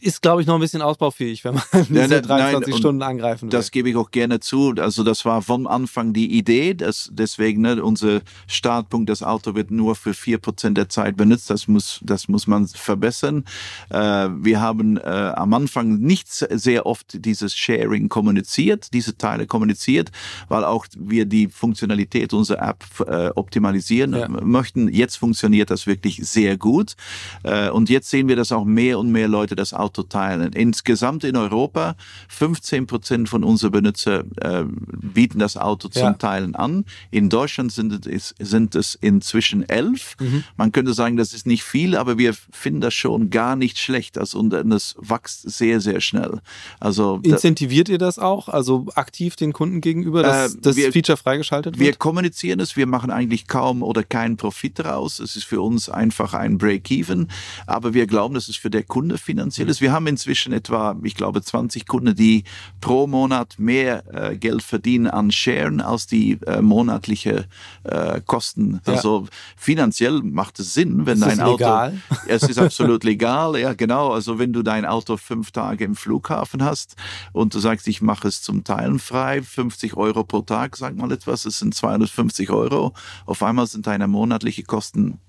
[0.00, 3.42] ist, glaube ich, noch ein bisschen ausbaufähig, wenn man diese ja, 23 nein, Stunden angreifen
[3.42, 3.50] will.
[3.50, 4.74] Das gebe ich auch gerne zu.
[4.78, 9.70] Also das war vom Anfang die Idee, dass deswegen ne, unser Startpunkt, das Auto wird
[9.70, 11.48] nur für vier Prozent der Zeit benutzt.
[11.48, 13.44] Das muss, das muss man verbessern.
[13.88, 20.10] Äh, wir haben äh, am Anfang nicht sehr oft dieses Sharing kommuniziert, diese Teile kommuniziert,
[20.48, 24.28] weil auch wir die Funktionalität unserer App äh, optimalisieren ja.
[24.28, 24.88] möchten.
[24.88, 26.96] Jetzt funktioniert das wirklich sehr gut.
[27.44, 30.52] Äh, und jetzt sehen wir, dass auch mehr und mehr Leute das Auto teilen.
[30.52, 31.96] Insgesamt in Europa
[32.28, 36.12] 15 Prozent von unseren Benutzern äh, bieten das Auto zum ja.
[36.14, 36.84] Teilen an.
[37.10, 40.16] In Deutschland sind es, sind es inzwischen elf.
[40.20, 40.44] Mhm.
[40.56, 44.18] Man könnte sagen, das ist nicht viel, aber wir finden das schon gar nicht schlecht.
[44.18, 46.40] Also, und das wächst sehr, sehr schnell.
[46.80, 48.48] Also, Incentiviert ihr das auch?
[48.48, 51.86] Also aktiv den Kunden gegenüber, dass äh, das wir, Feature freigeschaltet wird?
[51.86, 52.76] Wir kommunizieren es.
[52.76, 55.20] Wir machen eigentlich kaum oder keinen Profit daraus.
[55.20, 57.28] Es ist für uns einfach ein Break-Even.
[57.66, 59.80] Aber wir glauben, dass es für der Kunde finanziell ist.
[59.82, 62.44] Wir haben inzwischen etwa, ich glaube, 20 Kunden, die
[62.80, 67.46] pro Monat mehr äh, Geld verdienen an Sharen als die äh, monatliche
[67.84, 68.80] äh, Kosten.
[68.86, 68.94] Ja.
[68.94, 71.64] Also finanziell macht es Sinn, wenn ist dein Auto.
[71.64, 72.00] Legal?
[72.26, 74.12] Es ist absolut legal, ja genau.
[74.12, 76.96] Also wenn du dein Auto fünf Tage im Flughafen hast
[77.32, 81.12] und du sagst, ich mache es zum Teilen frei, 50 Euro pro Tag, sag mal
[81.12, 82.94] etwas, es sind 250 Euro.
[83.26, 85.20] Auf einmal sind deine monatliche Kosten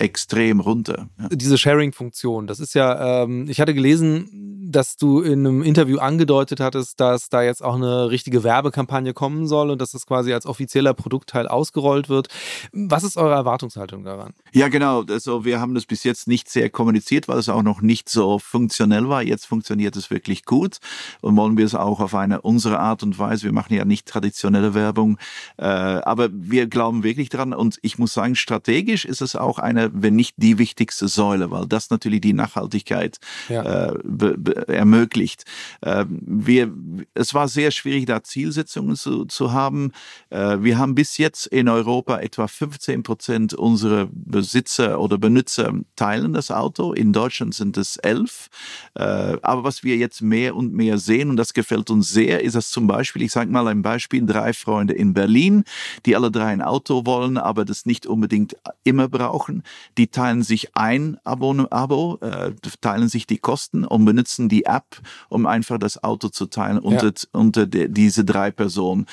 [0.00, 1.08] extrem runter.
[1.18, 1.28] Ja.
[1.30, 6.60] Diese Sharing-Funktion, das ist ja, ähm, ich hatte gelesen, dass du in einem Interview angedeutet
[6.60, 10.46] hattest, dass da jetzt auch eine richtige Werbekampagne kommen soll und dass das quasi als
[10.46, 12.28] offizieller Produktteil ausgerollt wird.
[12.72, 14.32] Was ist eure Erwartungshaltung daran?
[14.52, 15.02] Ja, genau.
[15.02, 18.38] Also wir haben das bis jetzt nicht sehr kommuniziert, weil es auch noch nicht so
[18.38, 19.22] funktionell war.
[19.22, 20.78] Jetzt funktioniert es wirklich gut
[21.20, 23.44] und wollen wir es auch auf eine unsere Art und Weise.
[23.44, 25.18] Wir machen ja nicht traditionelle Werbung,
[25.56, 29.90] äh, aber wir glauben wirklich dran und ich muss sagen, strategisch ist es auch eine,
[29.92, 33.88] wenn nicht die wichtigste Säule, weil das natürlich die Nachhaltigkeit ja.
[33.90, 33.94] äh,
[34.68, 35.44] ermöglicht.
[35.82, 36.72] Ähm, wir,
[37.14, 39.92] es war sehr schwierig, da Zielsetzungen zu, zu haben.
[40.30, 46.32] Äh, wir haben bis jetzt in Europa etwa 15 Prozent unserer Besitzer oder Benutzer teilen
[46.32, 46.92] das Auto.
[46.92, 48.48] In Deutschland sind es elf.
[48.94, 52.54] Äh, aber was wir jetzt mehr und mehr sehen, und das gefällt uns sehr, ist
[52.54, 55.64] das zum Beispiel, ich sage mal ein Beispiel, drei Freunde in Berlin,
[56.06, 59.62] die alle drei ein Auto wollen, aber das nicht unbedingt immer brauchen.
[59.96, 65.00] Die teilen sich ein Abo, Abo äh, teilen sich die Kosten und benutzen die App,
[65.28, 67.12] um einfach das Auto zu teilen unter, ja.
[67.32, 69.06] unter de, diese drei Personen.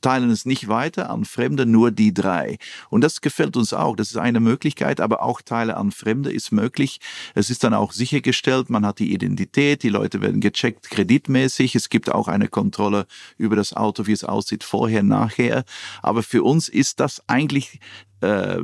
[0.00, 2.58] Teilen es nicht weiter an Fremde, nur die drei.
[2.90, 3.96] Und das gefällt uns auch.
[3.96, 7.00] Das ist eine Möglichkeit, aber auch Teile an Fremde ist möglich.
[7.34, 11.74] Es ist dann auch sichergestellt, man hat die Identität, die Leute werden gecheckt kreditmäßig.
[11.74, 15.64] Es gibt auch eine Kontrolle über das Auto, wie es aussieht, vorher, nachher.
[16.02, 17.80] Aber für uns ist das eigentlich
[18.20, 18.58] äh,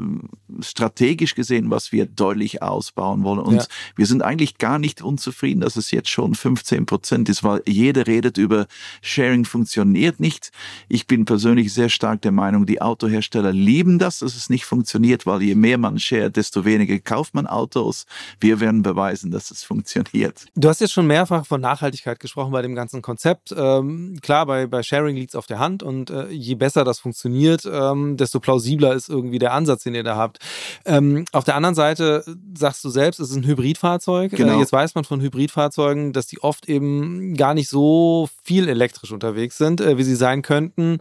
[0.61, 3.41] strategisch gesehen, was wir deutlich ausbauen wollen.
[3.41, 3.65] Und ja.
[3.97, 8.07] wir sind eigentlich gar nicht unzufrieden, dass es jetzt schon 15 Prozent ist, weil jeder
[8.07, 8.67] redet über
[9.03, 10.51] Sharing funktioniert nicht.
[10.89, 15.27] Ich bin persönlich sehr stark der Meinung, die Autohersteller lieben das, dass es nicht funktioniert,
[15.27, 18.07] weil je mehr man shared, desto weniger kauft man Autos.
[18.41, 20.47] Wir werden beweisen, dass es funktioniert.
[20.55, 23.55] Du hast jetzt schon mehrfach von Nachhaltigkeit gesprochen bei dem ganzen Konzept.
[23.57, 26.99] Ähm, klar, bei, bei Sharing liegt es auf der Hand und äh, je besser das
[26.99, 30.39] funktioniert, ähm, desto plausibler ist irgendwie der Ansatz, den ihr da habt.
[30.85, 32.25] Ähm, auf der anderen Seite
[32.57, 34.33] sagst du selbst, es ist ein Hybridfahrzeug.
[34.33, 34.57] Äh, genau.
[34.57, 39.13] Äh, jetzt weiß man von Hybridfahrzeugen, dass die oft eben gar nicht so viel elektrisch
[39.13, 40.99] unterwegs sind, äh, wie sie sein könnten.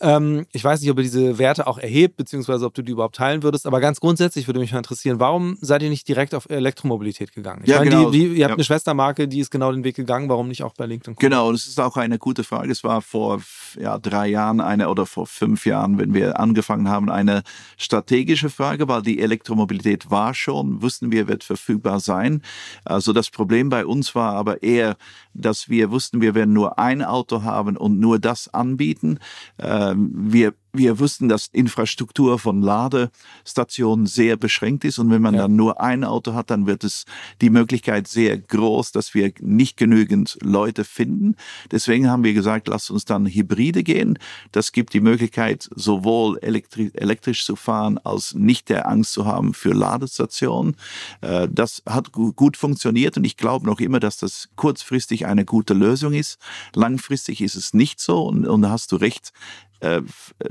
[0.00, 3.16] Ähm, ich weiß nicht, ob ihr diese Werte auch erhebt, beziehungsweise ob du die überhaupt
[3.16, 6.48] teilen würdest, aber ganz grundsätzlich würde mich mal interessieren, warum seid ihr nicht direkt auf
[6.48, 7.62] Elektromobilität gegangen?
[7.64, 8.10] Ich ja, meine, genau.
[8.10, 8.56] die, die, ihr habt ja.
[8.56, 11.16] eine Schwestermarke, die ist genau den Weg gegangen, warum nicht auch bei LinkedIn?
[11.18, 12.70] Genau, das ist auch eine gute Frage.
[12.70, 13.40] Es war vor
[13.78, 17.42] ja, drei Jahren eine oder vor fünf Jahren, wenn wir angefangen haben, eine
[17.80, 22.42] strategische Frage, weil die Elektromobilität war schon, wussten wir, wird verfügbar sein.
[22.84, 24.96] Also das Problem bei uns war aber eher,
[25.32, 29.18] dass wir wussten, wir werden nur ein Auto haben und nur das anbieten.
[29.58, 35.42] Ähm, wir wir wussten, dass Infrastruktur von Ladestationen sehr beschränkt ist und wenn man ja.
[35.42, 37.04] dann nur ein Auto hat, dann wird es
[37.40, 41.36] die Möglichkeit sehr groß, dass wir nicht genügend Leute finden.
[41.70, 44.18] Deswegen haben wir gesagt, lasst uns dann Hybride gehen.
[44.52, 49.54] Das gibt die Möglichkeit, sowohl elektri elektrisch zu fahren, als nicht der Angst zu haben
[49.54, 50.76] für Ladestationen.
[51.20, 55.74] Äh, das hat gut funktioniert und ich glaube noch immer, dass das kurzfristig eine gute
[55.74, 56.38] Lösung ist.
[56.74, 59.32] Langfristig ist es nicht so und, und da hast du recht
[59.80, 60.02] äh,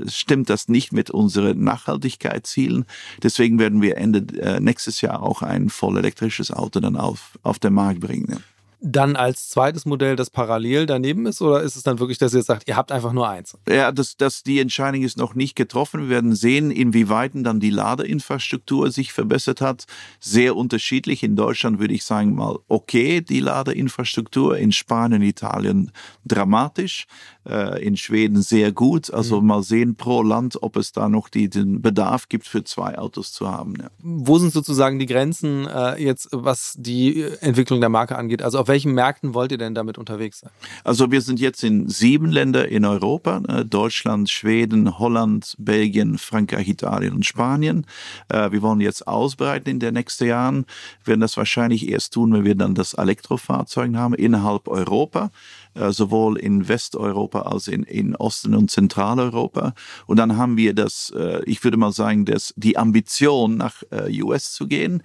[0.06, 2.84] stimmt das nicht mit unseren Nachhaltigkeitszielen.
[3.22, 7.58] Deswegen werden wir Ende äh, nächstes Jahr auch ein voll elektrisches Auto dann auf, auf
[7.58, 8.42] den Markt bringen.
[8.82, 11.42] dann als zweites Modell, das parallel daneben ist?
[11.42, 13.56] Oder ist es dann wirklich, dass ihr sagt, ihr habt einfach nur eins?
[13.68, 16.04] Ja, das, das, die Entscheidung ist noch nicht getroffen.
[16.04, 19.84] Wir werden sehen, inwieweit dann die Ladeinfrastruktur sich verbessert hat.
[20.18, 21.22] Sehr unterschiedlich.
[21.22, 24.56] In Deutschland würde ich sagen mal, okay, die Ladeinfrastruktur.
[24.56, 25.92] In Spanien, Italien
[26.24, 27.06] dramatisch.
[27.50, 29.12] Äh, in Schweden sehr gut.
[29.12, 29.46] Also mhm.
[29.48, 33.32] mal sehen pro Land, ob es da noch die, den Bedarf gibt, für zwei Autos
[33.32, 33.74] zu haben.
[33.80, 33.90] Ja.
[33.98, 38.42] Wo sind sozusagen die Grenzen äh, jetzt, was die Entwicklung der Marke angeht?
[38.42, 40.50] Also auf welchen Märkten wollt ihr denn damit unterwegs sein?
[40.84, 46.68] Also wir sind jetzt in sieben Ländern in Europa, äh, Deutschland, Schweden, Holland, Belgien, Frankreich,
[46.68, 47.84] Italien und Spanien.
[48.28, 50.66] Äh, wir wollen jetzt ausbreiten in den nächsten Jahren,
[51.02, 55.32] wir werden das wahrscheinlich erst tun, wenn wir dann das Elektrofahrzeug haben innerhalb Europa.
[55.74, 59.74] Äh, sowohl in Westeuropa als in, in Osten- und Zentraleuropa.
[60.06, 64.22] Und dann haben wir das, äh, ich würde mal sagen, das, die Ambition, nach äh,
[64.22, 65.02] US zu gehen,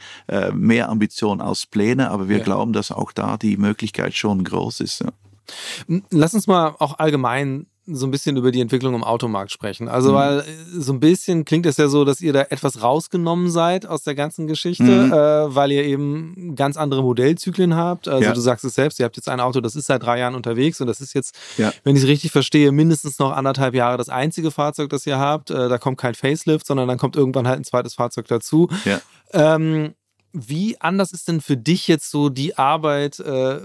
[0.54, 2.44] mehr Ambition als Pläne, aber wir ja.
[2.44, 5.04] glauben, dass auch da die Möglichkeit schon groß ist.
[6.10, 9.88] Lass uns mal auch allgemein so ein bisschen über die Entwicklung im Automarkt sprechen.
[9.88, 10.16] Also, mhm.
[10.16, 10.46] weil
[10.78, 14.16] so ein bisschen klingt es ja so, dass ihr da etwas rausgenommen seid aus der
[14.16, 15.14] ganzen Geschichte, mhm.
[15.14, 18.08] äh, weil ihr eben ganz andere Modellzyklen habt.
[18.08, 18.34] Also, ja.
[18.34, 20.82] du sagst es selbst, ihr habt jetzt ein Auto, das ist seit drei Jahren unterwegs
[20.82, 21.72] und das ist jetzt, ja.
[21.84, 25.52] wenn ich es richtig verstehe, mindestens noch anderthalb Jahre das einzige Fahrzeug, das ihr habt.
[25.52, 28.70] Äh, da kommt kein Facelift, sondern dann kommt irgendwann halt ein zweites Fahrzeug dazu.
[28.86, 29.02] Ja.
[29.32, 29.94] Ähm,
[30.34, 33.60] wie anders ist denn für dich jetzt so die Arbeit äh,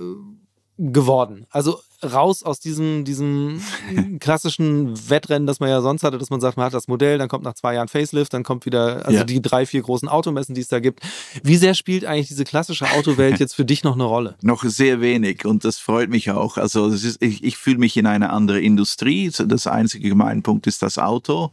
[0.79, 1.47] geworden?
[1.51, 3.61] Also raus aus diesem, diesem
[4.21, 7.29] klassischen Wettrennen, das man ja sonst hatte, dass man sagt, man hat das Modell, dann
[7.29, 9.25] kommt nach zwei Jahren Facelift, dann kommt wieder, also ja.
[9.25, 11.01] die drei, vier großen Automessen, die es da gibt.
[11.43, 14.37] Wie sehr spielt eigentlich diese klassische Autowelt jetzt für dich noch eine Rolle?
[14.43, 16.57] Noch sehr wenig und das freut mich auch.
[16.57, 19.31] Also ist, ich, ich fühle mich in eine andere Industrie.
[19.31, 21.51] Das einzige Gemeinpunkt ist das Auto.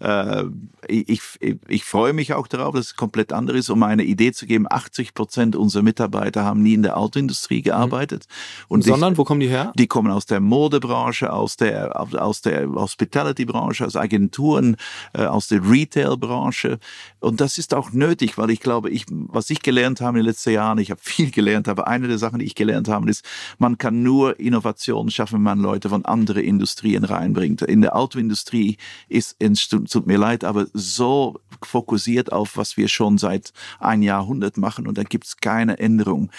[0.00, 0.44] Äh,
[0.88, 3.70] ich, ich, ich freue mich auch darauf, dass es komplett anders ist.
[3.70, 8.26] Um eine Idee zu geben, 80 Prozent unserer Mitarbeiter haben nie in der Autoindustrie gearbeitet.
[8.68, 9.72] Und Sondern, ich, wo kommen die her?
[9.76, 14.76] Die kommen aus der Modebranche, aus der, aus der Hospitality-Branche, aus Agenturen,
[15.12, 16.78] äh, aus der Retail-Branche.
[17.18, 20.30] Und das ist auch nötig, weil ich glaube, ich, was ich gelernt habe in den
[20.30, 23.24] letzten Jahren, ich habe viel gelernt, aber eine der Sachen, die ich gelernt habe, ist,
[23.58, 27.62] man kann nur Innovationen schaffen, wenn man Leute von anderen Industrien reinbringt.
[27.62, 29.36] In der Autoindustrie ist,
[29.68, 34.96] tut mir leid, aber so fokussiert auf, was wir schon seit ein Jahrhundert machen und
[34.96, 36.30] da gibt es keine Änderung.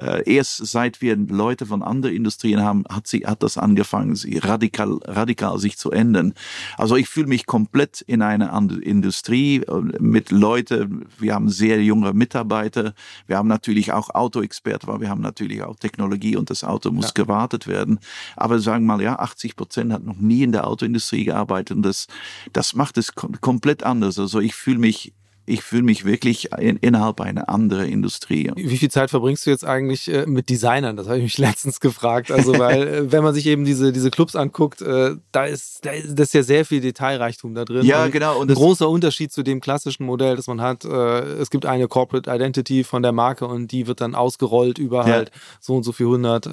[0.00, 4.38] Äh, erst seit wir Leute von anderen Industrien haben, hat, sie, hat das angefangen, sie
[4.38, 6.34] radikal, radikal sich zu ändern.
[6.76, 11.06] Also ich fühle mich komplett in einer Industrie äh, mit Leuten.
[11.18, 12.94] Wir haben sehr junge Mitarbeiter.
[13.26, 17.06] Wir haben natürlich auch Autoexperten, weil wir haben natürlich auch Technologie und das Auto muss
[17.06, 17.12] ja.
[17.14, 18.00] gewartet werden.
[18.36, 21.82] Aber sagen wir mal, ja, 80 Prozent hat noch nie in der Autoindustrie gearbeitet und
[21.82, 22.06] das,
[22.52, 24.18] das macht es komplett anders.
[24.18, 25.14] Also ich fühle mich
[25.50, 28.50] ich fühle mich wirklich in, innerhalb einer anderen Industrie.
[28.54, 30.96] Wie viel Zeit verbringst du jetzt eigentlich äh, mit Designern?
[30.96, 32.30] Das habe ich mich letztens gefragt.
[32.30, 35.90] Also, weil, äh, wenn man sich eben diese, diese Clubs anguckt, äh, da, ist, da
[35.90, 37.84] ist ja sehr viel Detailreichtum da drin.
[37.84, 38.38] Ja, genau.
[38.38, 40.84] Und ein großer Unterschied zu dem klassischen Modell, das man hat.
[40.84, 45.14] es gibt eine Corporate Identity von der Marke und die wird dann ausgerollt über ja.
[45.14, 46.48] halt so und so viel hundert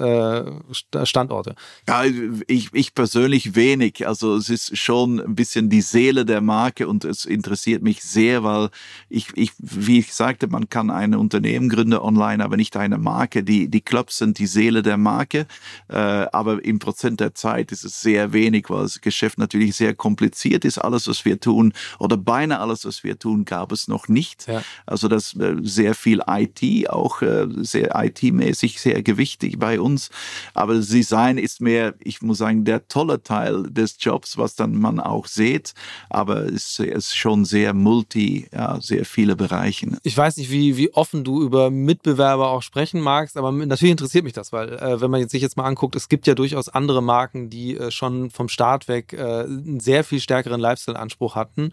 [1.04, 1.54] Standorte.
[1.86, 2.02] Ja,
[2.46, 4.06] ich, ich persönlich wenig.
[4.06, 8.42] Also, es ist schon ein bisschen die Seele der Marke und es interessiert mich sehr,
[8.42, 8.70] weil
[9.08, 13.42] ich, ich, wie ich sagte, man kann ein Unternehmen gründen online, aber nicht eine Marke.
[13.42, 15.46] Die, die Clubs sind die Seele der Marke,
[15.88, 19.94] äh, aber im Prozent der Zeit ist es sehr wenig, weil das Geschäft natürlich sehr
[19.94, 20.78] kompliziert ist.
[20.78, 24.46] Alles, was wir tun, oder beinahe alles, was wir tun, gab es noch nicht.
[24.46, 24.62] Ja.
[24.86, 30.10] Also das äh, sehr viel IT, auch äh, sehr IT-mäßig sehr gewichtig bei uns.
[30.54, 35.00] Aber Design ist mehr, ich muss sagen, der tolle Teil des Jobs, was dann man
[35.00, 35.74] auch sieht.
[36.10, 39.88] Aber es ist schon sehr multi, ja, sehr viele Bereiche.
[40.02, 44.24] Ich weiß nicht, wie, wie offen du über Mitbewerber auch sprechen magst, aber natürlich interessiert
[44.24, 46.68] mich das, weil äh, wenn man jetzt sich jetzt mal anguckt, es gibt ja durchaus
[46.68, 51.72] andere Marken, die äh, schon vom Start weg äh, einen sehr viel stärkeren Lifestyle-Anspruch hatten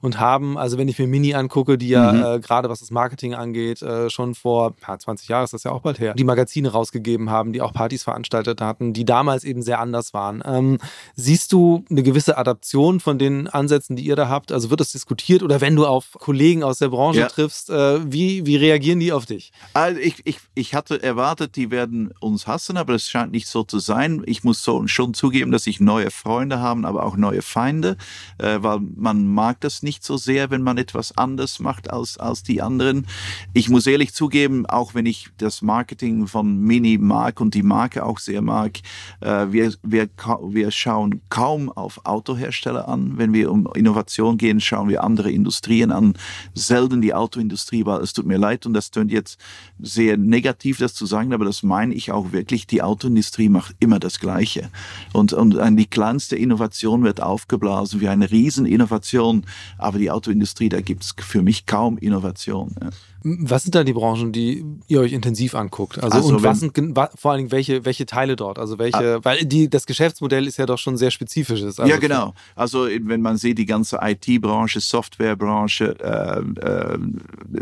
[0.00, 2.24] und haben, also wenn ich mir Mini angucke, die ja mhm.
[2.24, 5.72] Äh, gerade was das Marketing angeht, äh, schon vor ja, 20 Jahren ist das ja
[5.72, 9.62] auch bald her, die Magazine rausgegeben haben, die auch Partys veranstaltet hatten, die damals eben
[9.62, 10.42] sehr anders waren.
[10.44, 10.78] Ähm,
[11.16, 14.52] siehst du eine gewisse Adaption von den Ansätzen, die ihr da habt?
[14.52, 17.28] Also wird das diskutiert oder wenn du auf Kollegen aus der Branche ja.
[17.28, 19.52] triffst, äh, wie, wie reagieren die auf dich?
[19.72, 23.64] Also ich, ich, ich hatte erwartet, die werden uns hassen, aber es scheint nicht so
[23.64, 24.22] zu sein.
[24.26, 27.96] Ich muss so schon zugeben, dass ich neue Freunde habe, aber auch neue Feinde,
[28.38, 32.42] äh, weil man mag das nicht so sehr, wenn man etwas anders macht als, als
[32.42, 33.06] die anderen.
[33.54, 38.04] Ich muss ehrlich zugeben, auch wenn ich das Marketing von Mini mag und die Marke
[38.04, 38.80] auch sehr mag,
[39.20, 40.08] äh, wir, wir,
[40.42, 43.16] wir schauen kaum auf Autohersteller an.
[43.16, 46.14] Wenn wir um Innovation gehen, schauen wir andere Industrien an
[46.54, 49.38] selten die Autoindustrie, weil es tut mir leid und das tönt jetzt
[49.80, 52.66] sehr negativ, das zu sagen, aber das meine ich auch wirklich.
[52.66, 54.70] Die Autoindustrie macht immer das Gleiche.
[55.12, 59.46] Und, und die kleinste Innovation wird aufgeblasen wie eine Rieseninnovation,
[59.78, 62.74] aber die Autoindustrie, da gibt es für mich kaum Innovation.
[62.80, 62.90] Ja.
[63.26, 65.96] Was sind da die Branchen, die ihr euch intensiv anguckt?
[65.96, 66.76] Also, also und was sind
[67.16, 68.58] vor allen Dingen welche, welche Teile dort?
[68.58, 71.62] Also welche, ah, weil die, das Geschäftsmodell ist ja doch schon sehr spezifisch.
[71.62, 72.34] Also ja, genau.
[72.54, 76.98] Also wenn man sieht, die ganze IT-Branche, Softwarebranche, äh, äh,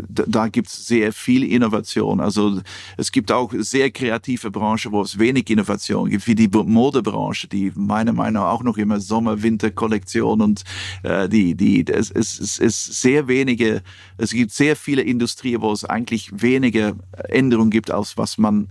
[0.09, 2.19] da gibt es sehr viel Innovation.
[2.19, 2.59] Also
[2.97, 7.71] es gibt auch sehr kreative Branchen, wo es wenig Innovation gibt, wie die Modebranche, die
[7.75, 10.63] meiner Meinung nach auch noch immer Sommer-Winter-Kollektion und
[11.03, 13.81] äh, die, die, es, es, sehr wenige,
[14.17, 16.93] es gibt sehr viele Industrien, Industrie, wo es eigentlich weniger
[17.29, 18.69] Änderungen gibt, als was man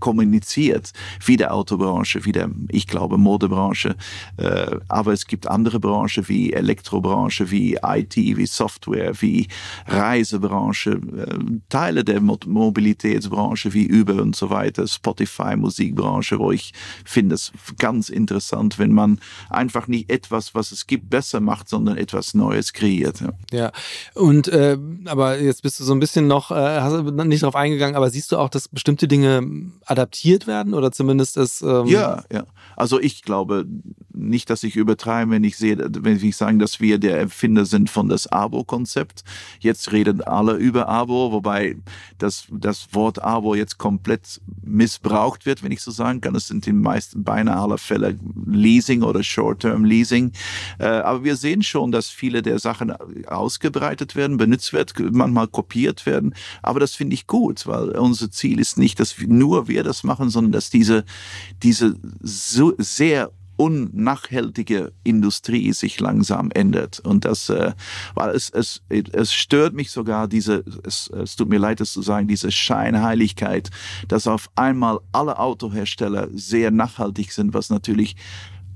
[0.00, 0.92] kommuniziert,
[1.24, 3.96] wie der Autobranche, wie der, ich glaube, Modebranche.
[4.36, 9.48] Äh, aber es gibt andere Branchen wie Elektrobranche, wie IT, wie Software, wie
[9.86, 16.72] Reisebranche, äh, Teile der Mobilitätsbranche wie Uber und so weiter, Spotify, Musikbranche, wo ich
[17.04, 21.96] finde es ganz interessant, wenn man einfach nicht etwas, was es gibt, besser macht, sondern
[21.96, 23.22] etwas Neues kreiert.
[23.50, 23.72] Ja,
[24.14, 27.56] und äh, aber jetzt bist du so ein bisschen noch, äh, hast du nicht darauf
[27.56, 29.42] eingegangen, aber siehst du auch, dass bestimmte Dinge
[29.84, 31.62] adaptiert werden oder zumindest ist.
[31.62, 32.44] Ähm ja, ja.
[32.76, 33.66] Also ich glaube
[34.12, 37.88] nicht, dass ich übertreibe, wenn ich sehe, wenn ich sage, dass wir der Erfinder sind
[37.88, 39.24] von das Abo-Konzept.
[39.60, 41.76] Jetzt reden alle über Abo, wobei
[42.18, 46.34] das, das Wort Abo jetzt komplett missbraucht wird, wenn ich so sagen kann.
[46.34, 50.32] Es sind in meisten, beinahe aller Fälle Leasing oder Short-Term-Leasing.
[50.78, 52.92] Äh, aber wir sehen schon, dass viele der Sachen
[53.26, 56.34] ausgebreitet werden, benutzt werden, manchmal kopiert werden.
[56.62, 60.30] Aber das finde ich gut, weil unser Ziel ist nicht, dass nur wir das machen,
[60.30, 61.04] sondern dass diese,
[61.62, 67.00] diese so sehr unnachhaltige Industrie sich langsam ändert.
[67.00, 67.72] Und das, äh,
[68.14, 72.02] weil es, es, es stört mich sogar diese, es, es tut mir leid, das zu
[72.02, 73.70] sagen, diese Scheinheiligkeit,
[74.08, 78.16] dass auf einmal alle Autohersteller sehr nachhaltig sind, was natürlich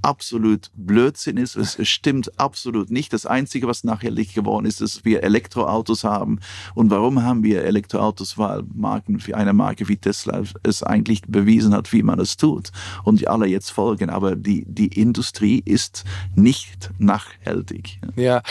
[0.02, 1.56] absolut Blödsinn ist.
[1.56, 3.12] Es, stimmt absolut nicht.
[3.12, 6.40] Das Einzige, was nachhaltig geworden ist, ist, dass wir Elektroautos haben.
[6.74, 8.38] Und warum haben wir Elektroautos?
[8.38, 12.70] Weil Marken, wie eine Marke wie Tesla es eigentlich bewiesen hat, wie man es tut.
[13.04, 14.10] Und die alle jetzt folgen.
[14.10, 18.00] Aber die, die Industrie ist nicht nachhaltig.
[18.16, 18.42] Ja.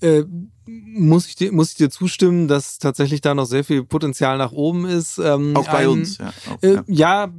[0.00, 0.24] Äh
[0.70, 4.52] muss ich, dir, muss ich dir zustimmen, dass tatsächlich da noch sehr viel Potenzial nach
[4.52, 5.18] oben ist.
[5.18, 6.32] Ähm, auch bei ein, uns, ja.
[6.48, 6.84] Auch, äh, ja.
[6.86, 7.32] ja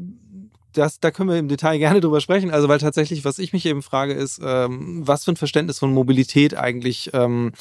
[0.73, 2.51] das, da können wir im Detail gerne drüber sprechen.
[2.51, 5.93] Also, weil tatsächlich, was ich mich eben frage, ist, ähm, was für ein Verständnis von
[5.93, 7.51] Mobilität eigentlich ähm,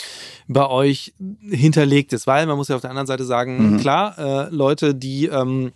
[0.48, 1.14] bei euch
[1.48, 2.26] hinterlegt ist.
[2.26, 3.76] Weil man muss ja auf der anderen Seite sagen, mhm.
[3.78, 5.72] klar, äh, Leute, die ähm,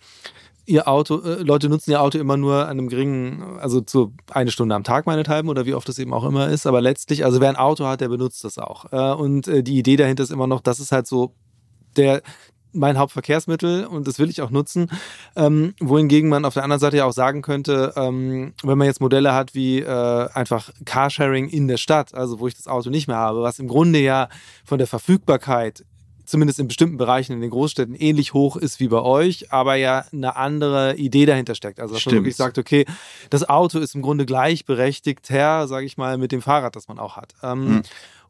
[0.66, 4.50] ihr Auto, äh, Leute nutzen ihr Auto immer nur an einem geringen, also zu eine
[4.50, 7.40] Stunde am Tag meinethalben oder wie oft es eben auch immer ist, aber letztlich, also
[7.40, 8.92] wer ein Auto hat, der benutzt das auch.
[8.92, 11.34] Äh, und äh, die Idee dahinter ist immer noch, das ist halt so
[11.96, 12.22] der,
[12.74, 14.90] mein Hauptverkehrsmittel und das will ich auch nutzen.
[15.36, 19.00] Ähm, wohingegen man auf der anderen Seite ja auch sagen könnte, ähm, wenn man jetzt
[19.00, 23.08] Modelle hat wie äh, einfach Carsharing in der Stadt, also wo ich das Auto nicht
[23.08, 24.28] mehr habe, was im Grunde ja
[24.64, 25.84] von der Verfügbarkeit
[26.24, 30.04] zumindest in bestimmten Bereichen in den Großstädten ähnlich hoch ist wie bei euch, aber ja
[30.12, 31.80] eine andere Idee dahinter steckt.
[31.80, 32.14] Also dass Stimmt.
[32.14, 32.86] man wirklich sagt, okay,
[33.30, 36.98] das Auto ist im Grunde gleichberechtigt her, sage ich mal, mit dem Fahrrad, das man
[36.98, 37.34] auch hat.
[37.42, 37.82] Ähm, mhm.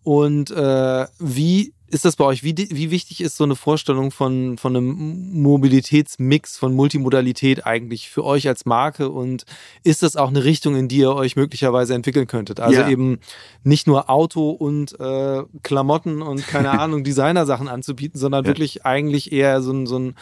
[0.04, 2.42] Und äh, wie ist das bei euch?
[2.42, 8.24] Wie, wie wichtig ist so eine Vorstellung von, von einem Mobilitätsmix, von Multimodalität eigentlich für
[8.24, 9.10] euch als Marke?
[9.10, 9.44] Und
[9.82, 12.60] ist das auch eine Richtung, in die ihr euch möglicherweise entwickeln könntet?
[12.60, 12.88] Also ja.
[12.88, 13.20] eben
[13.62, 18.48] nicht nur Auto und äh, Klamotten und keine Ahnung, Designersachen anzubieten, sondern ja.
[18.48, 20.14] wirklich eigentlich eher so ein, so ein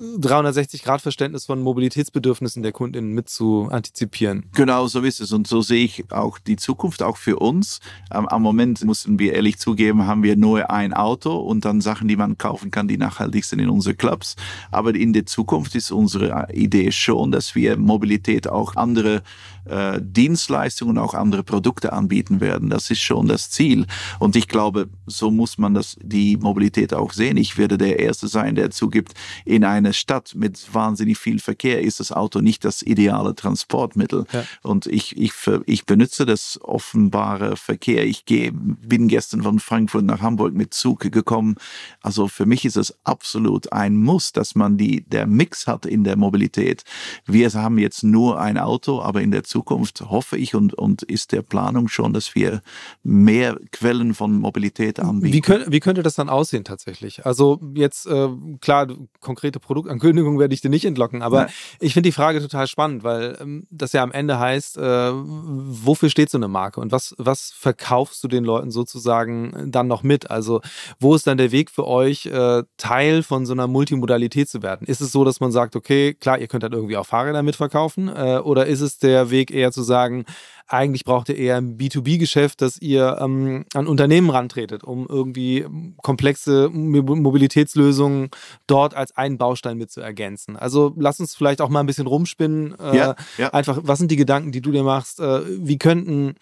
[0.00, 4.46] 360-Grad-Verständnis von Mobilitätsbedürfnissen der Kundinnen mit zu antizipieren.
[4.54, 5.32] Genau, so ist es.
[5.32, 7.80] Und so sehe ich auch die Zukunft, auch für uns.
[8.10, 12.08] Am, am Moment, mussten wir ehrlich zugeben, haben wir nur ein Auto und dann Sachen,
[12.08, 14.36] die man kaufen kann, die nachhaltig sind in unsere Clubs.
[14.70, 19.22] Aber in der Zukunft ist unsere Idee schon, dass wir Mobilität auch andere
[19.66, 22.68] äh, Dienstleistungen, auch andere Produkte anbieten werden.
[22.68, 23.86] Das ist schon das Ziel.
[24.18, 27.36] Und ich glaube, so muss man das, die Mobilität auch sehen.
[27.36, 32.00] Ich werde der Erste sein, der zugibt, in einer Stadt mit wahnsinnig viel Verkehr ist
[32.00, 34.26] das Auto nicht das ideale Transportmittel.
[34.32, 34.44] Ja.
[34.62, 35.32] Und ich, ich,
[35.66, 38.06] ich benutze das offenbare Verkehr.
[38.06, 41.56] Ich gehe, bin gestern von Frankfurt nach Hamburg mit Zug gekommen.
[42.00, 46.04] Also für mich ist es absolut ein Muss, dass man die, der Mix hat in
[46.04, 46.84] der Mobilität.
[47.26, 51.32] Wir haben jetzt nur ein Auto, aber in der Zukunft hoffe ich und, und ist
[51.32, 52.62] der Planung schon, dass wir
[53.02, 55.34] mehr Quellen von Mobilität anbieten.
[55.34, 57.26] Wie, könnt, wie könnte das dann aussehen tatsächlich?
[57.26, 58.28] Also jetzt äh,
[58.60, 58.88] klar,
[59.20, 61.22] konkrete Produkte Produktankündigung werde ich dir nicht entlocken.
[61.22, 61.48] Aber ja.
[61.80, 66.08] ich finde die Frage total spannend, weil ähm, das ja am Ende heißt, äh, wofür
[66.08, 70.30] steht so eine Marke und was, was verkaufst du den Leuten sozusagen dann noch mit?
[70.30, 70.60] Also
[71.00, 74.86] wo ist dann der Weg für euch, äh, Teil von so einer Multimodalität zu werden?
[74.86, 78.08] Ist es so, dass man sagt, okay, klar, ihr könnt dann irgendwie auch Fahrräder mitverkaufen?
[78.08, 80.24] Äh, oder ist es der Weg eher zu sagen,
[80.66, 85.66] eigentlich braucht ihr eher ein B2B-Geschäft, dass ihr ähm, an Unternehmen rantretet, um irgendwie
[86.02, 88.30] komplexe Mobilitätslösungen
[88.66, 90.56] dort als einen Baustein mit zu ergänzen.
[90.56, 92.78] Also lass uns vielleicht auch mal ein bisschen rumspinnen.
[92.78, 93.48] Äh, ja, ja.
[93.50, 95.20] Einfach, was sind die Gedanken, die du dir machst?
[95.20, 96.36] Äh, wie könnten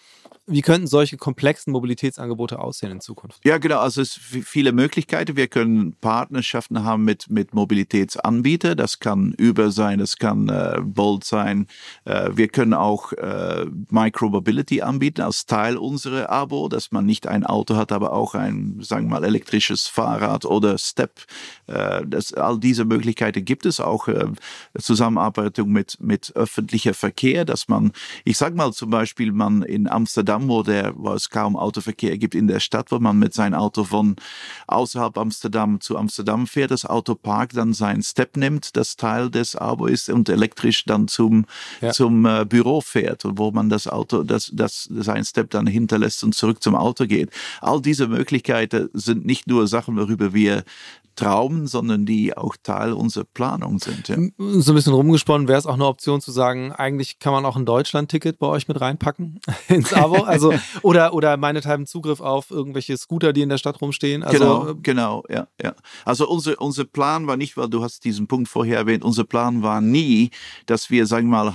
[0.47, 3.41] wie könnten solche komplexen Mobilitätsangebote aussehen in Zukunft?
[3.45, 3.79] Ja, genau.
[3.79, 5.37] Also es sind viele Möglichkeiten.
[5.37, 8.77] Wir können Partnerschaften haben mit, mit Mobilitätsanbietern.
[8.77, 11.69] Das kann Uber sein, das kann äh, Bolt sein.
[12.05, 13.67] Äh, wir können auch äh,
[14.13, 18.79] Micromobility anbieten als Teil unserer Abo, dass man nicht ein Auto hat, aber auch ein,
[18.81, 21.21] sagen wir mal, elektrisches Fahrrad oder Step.
[21.67, 24.09] Äh, das, all diese Möglichkeiten gibt es auch.
[24.09, 24.27] Äh,
[24.79, 27.93] Zusammenarbeitung mit, mit öffentlicher Verkehr, dass man,
[28.25, 32.35] ich sag mal zum Beispiel, man in Amsterdam wo, der, wo es kaum Autoverkehr gibt
[32.35, 34.17] in der Stadt, wo man mit seinem Auto von
[34.67, 39.57] außerhalb Amsterdam zu Amsterdam fährt, das Auto parkt, dann sein Step nimmt, das Teil des
[39.57, 41.47] Abo ist und elektrisch dann zum,
[41.81, 41.93] ja.
[41.93, 46.23] zum äh, Büro fährt und wo man das Auto, das, das, sein Step dann hinterlässt
[46.25, 47.31] und zurück zum Auto geht.
[47.61, 50.65] All diese Möglichkeiten sind nicht nur Sachen, worüber wir
[51.17, 54.09] Traum, sondern die auch Teil unserer Planung sind.
[54.09, 54.17] Ja.
[54.39, 57.57] So ein bisschen rumgesponnen, wäre es auch eine Option zu sagen, eigentlich kann man auch
[57.57, 60.23] ein Deutschland-Ticket bei euch mit reinpacken ins Abo.
[60.23, 64.23] Also, oder, oder meinethalben Zugriff auf irgendwelche Scooter, die in der Stadt rumstehen.
[64.23, 65.75] Also, genau, äh, genau, ja, ja.
[66.05, 69.63] Also unser, unser Plan war nicht, weil du hast diesen Punkt vorher erwähnt, unser Plan
[69.63, 70.31] war nie,
[70.67, 71.55] dass wir, sagen wir mal,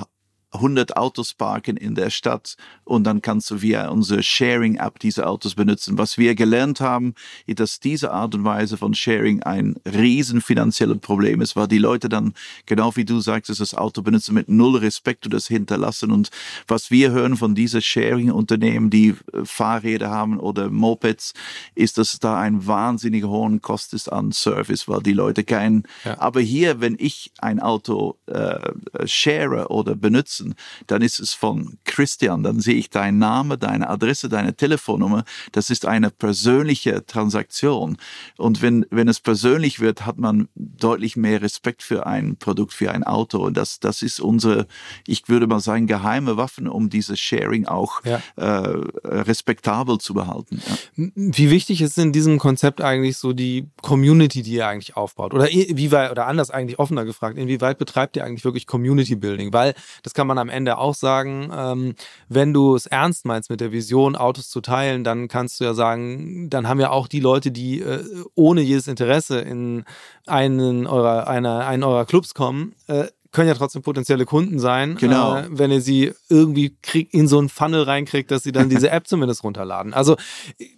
[0.53, 5.55] 100 Autos parken in der Stadt und dann kannst du via unsere Sharing-App diese Autos
[5.55, 5.97] benutzen.
[5.97, 10.99] Was wir gelernt haben, ist, dass diese Art und Weise von Sharing ein riesen finanzielles
[10.99, 12.33] Problem ist, weil die Leute dann,
[12.65, 16.11] genau wie du sagst, das Auto benutzen mit null Respekt und das hinterlassen.
[16.11, 16.29] Und
[16.67, 21.33] was wir hören von diesen Sharing-Unternehmen, die äh, Fahrräder haben oder Mopeds,
[21.75, 25.83] ist, dass da ein wahnsinnig hohen Kost ist an Service, weil die Leute keinen.
[26.05, 26.19] Ja.
[26.19, 28.59] Aber hier, wenn ich ein Auto äh,
[29.05, 30.55] share oder benutze, nutzen,
[30.87, 35.23] dann ist es von Christian, dann sehe ich deinen Namen, deine Adresse, deine Telefonnummer.
[35.51, 37.97] Das ist eine persönliche Transaktion.
[38.37, 42.91] Und wenn, wenn es persönlich wird, hat man deutlich mehr Respekt für ein Produkt, für
[42.91, 43.39] ein Auto.
[43.39, 44.67] Und das, das ist unsere,
[45.05, 48.21] ich würde mal sagen, geheime Waffen, um dieses Sharing auch ja.
[48.35, 50.61] äh, respektabel zu behalten.
[50.65, 51.07] Ja.
[51.15, 55.33] Wie wichtig ist in diesem Konzept eigentlich so die Community, die ihr eigentlich aufbaut?
[55.33, 59.53] Oder wie weit, oder anders eigentlich offener gefragt, inwieweit betreibt ihr eigentlich wirklich Community Building?
[59.53, 59.73] Weil
[60.03, 61.95] das kann man am Ende auch sagen, ähm,
[62.27, 65.73] wenn du es ernst meinst mit der Vision, Autos zu teilen, dann kannst du ja
[65.73, 68.03] sagen, dann haben ja auch die Leute, die äh,
[68.35, 69.85] ohne jedes Interesse in
[70.25, 75.37] einen eurer, einer, einen eurer Clubs kommen, äh, können ja trotzdem potenzielle Kunden sein, genau.
[75.37, 78.89] äh, wenn ihr sie irgendwie krieg, in so einen Funnel reinkriegt, dass sie dann diese
[78.91, 79.93] App zumindest runterladen.
[79.93, 80.15] Also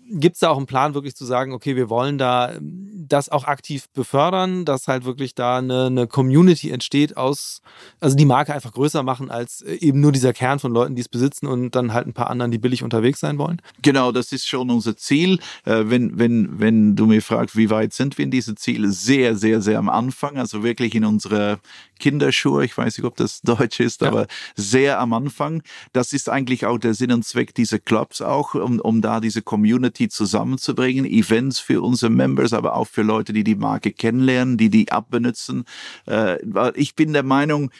[0.09, 3.29] gibt es da auch einen Plan, wirklich zu sagen, okay, wir wollen da ähm, das
[3.29, 7.61] auch aktiv befördern, dass halt wirklich da eine, eine Community entsteht aus,
[7.99, 11.01] also die Marke einfach größer machen als äh, eben nur dieser Kern von Leuten, die
[11.01, 13.61] es besitzen und dann halt ein paar anderen, die billig unterwegs sein wollen?
[13.81, 15.39] Genau, das ist schon unser Ziel.
[15.65, 19.35] Äh, wenn, wenn, wenn du mir fragst, wie weit sind wir in diese Ziele, sehr,
[19.35, 21.59] sehr, sehr am Anfang, also wirklich in unserer
[21.99, 24.07] Kinderschuhe, ich weiß nicht, ob das Deutsch ist, ja.
[24.07, 25.61] aber sehr am Anfang.
[25.93, 29.41] Das ist eigentlich auch der Sinn und Zweck dieser Clubs auch, um, um da diese
[29.41, 34.69] Community zusammenzubringen, Events für unsere Members, aber auch für Leute, die die Marke kennenlernen, die
[34.69, 35.65] die abbenutzen.
[36.07, 36.37] Äh,
[36.75, 37.71] ich bin der Meinung,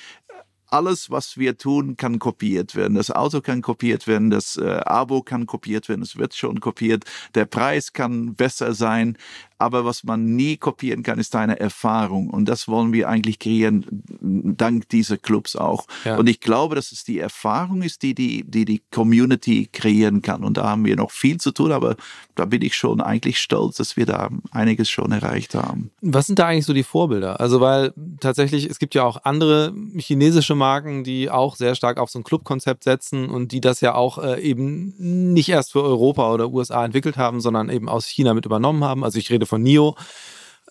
[0.72, 2.96] alles, was wir tun, kann kopiert werden.
[2.96, 7.06] Das Auto kann kopiert werden, das äh, Abo kann kopiert werden, es wird schon kopiert,
[7.36, 9.18] der Preis kann besser sein.
[9.60, 12.30] Aber was man nie kopieren kann, ist deine Erfahrung.
[12.30, 13.86] Und das wollen wir eigentlich kreieren,
[14.22, 15.86] dank dieser Clubs auch.
[16.06, 16.18] Ja.
[16.18, 20.44] Und ich glaube, dass es die Erfahrung ist, die die, die die Community kreieren kann.
[20.46, 21.98] Und da haben wir noch viel zu tun, aber
[22.36, 25.92] da bin ich schon eigentlich stolz, dass wir da einiges schon erreicht haben.
[26.02, 27.42] Was sind da eigentlich so die Vorbilder?
[27.42, 32.10] Also, weil tatsächlich, es gibt ja auch andere chinesische Marken, die auch sehr stark auf
[32.10, 34.94] so ein Clubkonzept setzen und die das ja auch äh, eben
[35.34, 39.04] nicht erst für Europa oder USA entwickelt haben, sondern eben aus China mit übernommen haben.
[39.04, 39.96] Also ich rede von NIO.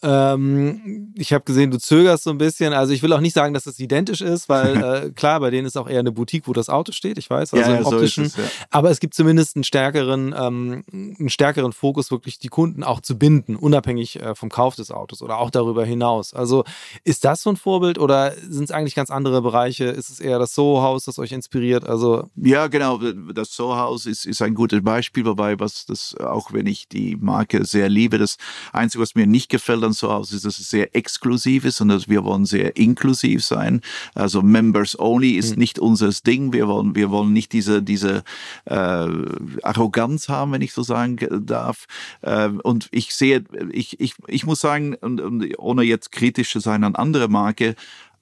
[0.02, 2.72] Ähm, ich habe gesehen, du zögerst so ein bisschen.
[2.72, 4.76] Also ich will auch nicht sagen, dass es identisch ist, weil
[5.06, 7.54] äh, klar, bei denen ist auch eher eine Boutique, wo das Auto steht, ich weiß,
[7.54, 8.28] also ja, im optischen.
[8.28, 8.66] So es, ja.
[8.70, 13.18] Aber es gibt zumindest einen stärkeren, ähm, einen stärkeren Fokus, wirklich die Kunden auch zu
[13.18, 16.34] binden, unabhängig äh, vom Kauf des Autos oder auch darüber hinaus.
[16.34, 16.64] Also
[17.04, 19.84] ist das so ein Vorbild oder sind es eigentlich ganz andere Bereiche?
[19.84, 21.86] Ist es eher das Soho-Haus, das euch inspiriert?
[21.86, 22.98] Also ja, genau.
[23.32, 27.64] Das Soho-Haus ist, ist ein gutes Beispiel, wobei was das auch wenn ich die Marke
[27.64, 28.36] sehr liebe, das
[28.72, 32.08] Einzige, was mir nicht gefällt dann so aus, dass es sehr exklusiv ist und dass
[32.08, 33.80] wir wollen sehr inklusiv sein.
[34.14, 35.58] Also Members Only ist mhm.
[35.58, 36.52] nicht unser Ding.
[36.52, 38.22] Wir wollen, wir wollen nicht diese, diese
[38.64, 39.08] äh,
[39.62, 41.16] Arroganz haben, wenn ich so sagen
[41.46, 41.86] darf.
[42.22, 46.60] Äh, und ich sehe, ich, ich, ich muss sagen, und, und ohne jetzt kritisch zu
[46.60, 47.74] sein an andere Marke,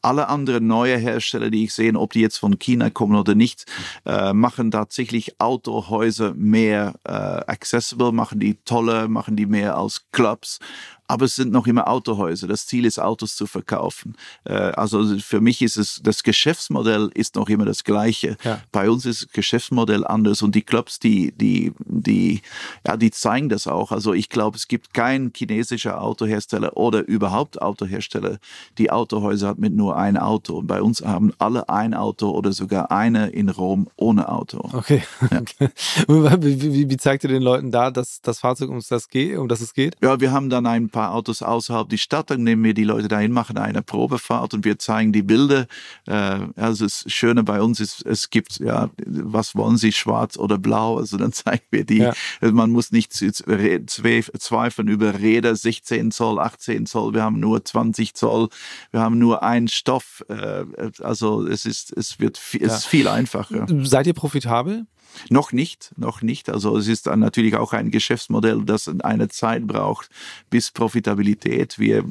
[0.06, 3.66] alle anderen neue Hersteller, die ich sehe, ob die jetzt von China kommen oder nicht,
[4.04, 10.60] äh, machen tatsächlich Autohäuser mehr äh, accessible, machen die toller, machen die mehr aus Clubs
[11.08, 12.46] aber es sind noch immer Autohäuser.
[12.46, 14.16] Das Ziel ist, Autos zu verkaufen.
[14.44, 18.36] Äh, also für mich ist es, das Geschäftsmodell ist noch immer das gleiche.
[18.42, 18.60] Ja.
[18.72, 22.42] Bei uns ist das Geschäftsmodell anders und die Clubs, die, die, die,
[22.86, 23.92] ja, die zeigen das auch.
[23.92, 28.38] Also ich glaube, es gibt keinen chinesischer Autohersteller oder überhaupt Autohersteller,
[28.78, 30.58] die Autohäuser hat mit nur einem Auto.
[30.58, 34.68] Und bei uns haben alle ein Auto oder sogar eine in Rom ohne Auto.
[34.72, 35.02] Okay.
[35.30, 35.40] Ja.
[36.08, 39.48] wie, wie, wie zeigt ihr den Leuten da, dass das Fahrzeug, um das, geht, um
[39.48, 39.96] das es geht?
[40.02, 43.06] Ja, wir haben dann ein paar Autos außerhalb die Stadt, dann nehmen wir die Leute
[43.06, 45.66] dahin, machen eine Probefahrt und wir zeigen die Bilder.
[46.06, 50.56] Äh, also das Schöne bei uns ist, es gibt, ja, was wollen Sie, schwarz oder
[50.56, 50.96] blau?
[50.96, 51.98] Also dann zeigen wir die.
[51.98, 52.14] Ja.
[52.40, 58.14] Also man muss nicht zweifeln über Räder, 16 Zoll, 18 Zoll, wir haben nur 20
[58.14, 58.48] Zoll,
[58.90, 60.24] wir haben nur einen Stoff.
[60.28, 60.64] Äh,
[61.02, 62.66] also es ist, es wird, es ja.
[62.68, 63.66] ist viel einfacher.
[63.82, 64.86] Seid ihr profitabel?
[65.30, 66.48] Noch nicht, noch nicht.
[66.48, 70.10] Also es ist dann natürlich auch ein Geschäftsmodell, das eine Zeit braucht
[70.50, 71.78] bis Profitabilität.
[71.78, 72.04] Wir,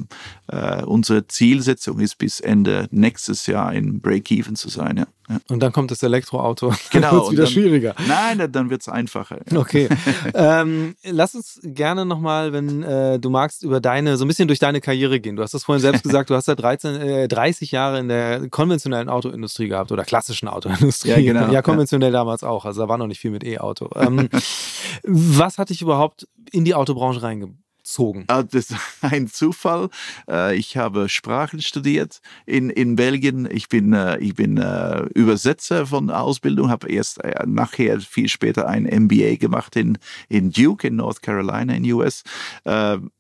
[0.48, 4.98] äh, unsere Zielsetzung ist bis Ende nächstes Jahr in Break-Even zu sein.
[4.98, 5.08] Ja.
[5.30, 5.38] Ja.
[5.50, 6.74] Und dann kommt das Elektroauto.
[6.92, 7.10] Genau.
[7.10, 7.96] dann wird es wieder dann, schwieriger.
[8.08, 9.40] Nein, dann wird es einfacher.
[9.52, 9.60] Ja.
[9.60, 9.90] Okay.
[10.34, 14.60] ähm, lass uns gerne nochmal, wenn äh, du magst, über deine, so ein bisschen durch
[14.60, 15.36] deine Karriere gehen.
[15.36, 18.50] Du hast das vorhin selbst gesagt, du hast ja 13, äh, 30 Jahre in der
[18.50, 21.10] konventionellen Autoindustrie gehabt oder klassischen Autoindustrie.
[21.10, 21.52] Ja, genau.
[21.52, 22.66] Ja, konventionell damals auch.
[22.66, 23.90] Also da war noch nicht viel mit E-Auto.
[23.96, 24.30] Ähm,
[25.04, 27.60] was hat dich überhaupt in die Autobranche reingebracht?
[27.86, 28.26] gezogen?
[28.28, 29.90] Ah, das ist ein Zufall.
[30.28, 33.48] Äh, ich habe Sprachen studiert in, in Belgien.
[33.50, 38.84] Ich bin, äh, ich bin äh, Übersetzer von Ausbildung, habe erst nachher viel später ein
[38.84, 42.24] MBA gemacht in, in Duke in North Carolina in US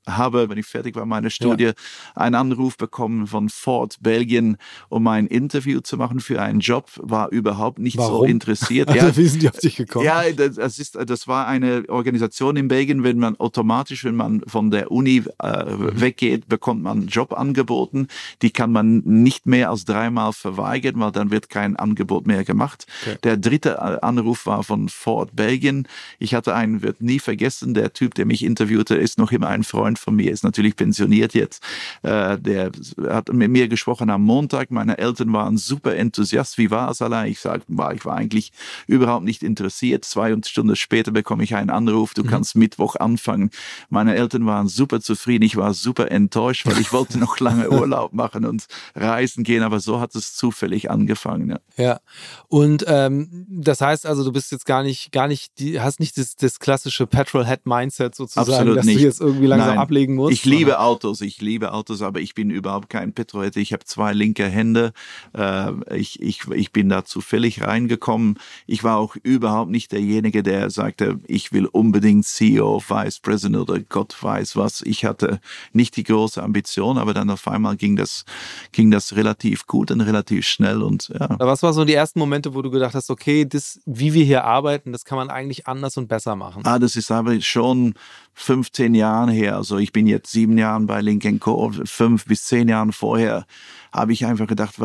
[0.08, 1.74] habe, wenn ich fertig war, meine Studie, ja.
[2.16, 4.58] einen Anruf bekommen von Ford Belgien,
[4.89, 8.18] um ein Interview zu machen für einen Job, war überhaupt nicht Warum?
[8.20, 8.89] so interessiert.
[8.95, 10.06] Also, ja, wie sind die auf dich gekommen?
[10.06, 14.72] Ja, das, ist, das war eine Organisation in Belgien, wenn man automatisch, wenn man von
[14.72, 15.99] der Uni äh, mhm.
[15.99, 18.08] weggeht, bekommt man Job angeboten.
[18.41, 22.86] Die kann man nicht mehr als dreimal verweigern, weil dann wird kein Angebot mehr gemacht.
[23.01, 23.18] Okay.
[23.24, 25.88] Der dritte äh, Anruf war von Ford Belgien.
[26.20, 29.64] Ich hatte einen, wird nie vergessen, der Typ, der mich interviewte, ist noch immer ein
[29.64, 31.63] Freund Freund von mir ist natürlich pensioniert jetzt.
[32.03, 32.71] Äh, der
[33.07, 34.71] hat mit mir gesprochen am Montag.
[34.71, 36.57] Meine Eltern waren super enthusiast.
[36.57, 37.31] Wie war es allein?
[37.31, 38.51] Ich sagte, war, ich war eigentlich
[38.87, 40.05] überhaupt nicht interessiert.
[40.05, 42.27] Zwei Stunden später bekomme ich einen Anruf, du mhm.
[42.27, 43.49] kannst Mittwoch anfangen.
[43.89, 45.43] Meine Eltern waren super zufrieden.
[45.43, 48.65] Ich war super enttäuscht, weil ich wollte noch lange Urlaub machen und
[48.95, 51.49] reisen gehen, aber so hat es zufällig angefangen.
[51.49, 51.99] Ja, ja.
[52.47, 56.17] und ähm, das heißt also, du bist jetzt gar nicht, gar nicht, die, hast nicht
[56.17, 58.99] das, das klassische Petrolhead-Mindset sozusagen, Absolut dass nicht.
[58.99, 60.31] du jetzt irgendwie langsam Nein ablegen muss.
[60.31, 63.55] Ich liebe Autos, ich liebe Autos, aber ich bin überhaupt kein Petrohead.
[63.57, 64.93] Ich habe zwei linke Hände.
[65.33, 68.38] Äh, ich, ich, ich bin da zufällig reingekommen.
[68.67, 73.79] Ich war auch überhaupt nicht derjenige, der sagte, ich will unbedingt CEO, Vice President oder
[73.79, 74.81] Gott weiß was.
[74.81, 75.39] Ich hatte
[75.73, 78.25] nicht die große Ambition, aber dann auf einmal ging das,
[78.71, 81.36] ging das relativ gut und relativ schnell und ja.
[81.39, 84.43] Was waren so die ersten Momente, wo du gedacht hast, okay, das, wie wir hier
[84.43, 86.63] arbeiten, das kann man eigentlich anders und besser machen?
[86.65, 87.93] Ah, das ist aber schon
[88.33, 92.67] 15 Jahren her, also ich bin jetzt sieben Jahren bei Lincoln Co., fünf bis zehn
[92.67, 93.45] Jahren vorher,
[93.91, 94.76] habe ich einfach gedacht,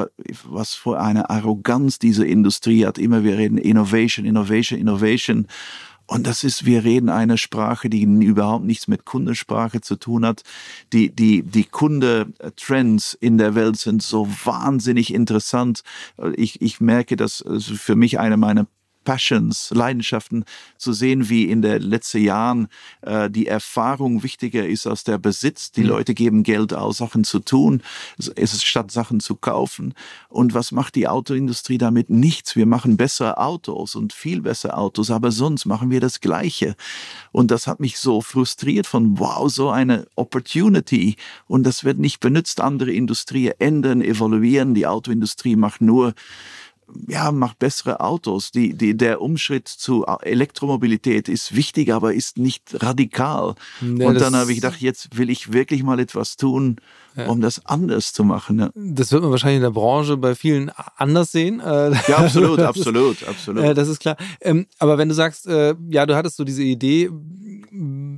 [0.45, 2.99] was für eine Arroganz diese Industrie hat.
[2.99, 5.47] Immer wir reden Innovation, Innovation, Innovation.
[6.07, 10.43] Und das ist, wir reden eine Sprache, die überhaupt nichts mit Kundensprache zu tun hat.
[10.93, 15.83] Die, die, die Kunde-Trends in der Welt sind so wahnsinnig interessant.
[16.35, 18.67] Ich, ich merke, dass für mich eine meiner
[19.05, 20.45] Passions, Leidenschaften,
[20.77, 22.69] zu sehen, wie in den letzten Jahren
[23.03, 25.73] äh, die Erfahrung wichtiger ist als der Besitz.
[25.73, 25.89] Die mhm.
[25.89, 27.83] Leute geben Geld aus, Sachen zu tun,
[28.19, 29.95] es ist statt Sachen zu kaufen.
[30.29, 32.11] Und was macht die Autoindustrie damit?
[32.11, 32.57] Nichts.
[32.57, 36.77] Wir machen bessere Autos und viel bessere Autos, aber sonst machen wir das Gleiche.
[37.33, 41.17] Und das hat mich so frustriert von, wow, so eine Opportunity.
[41.47, 42.61] Und das wird nicht benutzt.
[42.61, 44.75] Andere Industrien ändern, evaluieren.
[44.75, 46.15] Die Autoindustrie macht nur
[47.09, 48.51] ja, macht bessere Autos.
[48.51, 53.55] Die, die, der Umschritt zu Elektromobilität ist wichtig, aber ist nicht radikal.
[53.81, 56.77] Ja, und dann habe ich gedacht, jetzt will ich wirklich mal etwas tun,
[57.17, 57.27] ja.
[57.27, 58.59] um das anders zu machen.
[58.59, 58.71] Ja.
[58.75, 61.61] Das wird man wahrscheinlich in der Branche bei vielen anders sehen.
[61.61, 63.65] Äh, ja, absolut, absolut, absolut.
[63.65, 64.17] Äh, das ist klar.
[64.41, 67.11] Ähm, aber wenn du sagst, äh, ja, du hattest so diese Idee,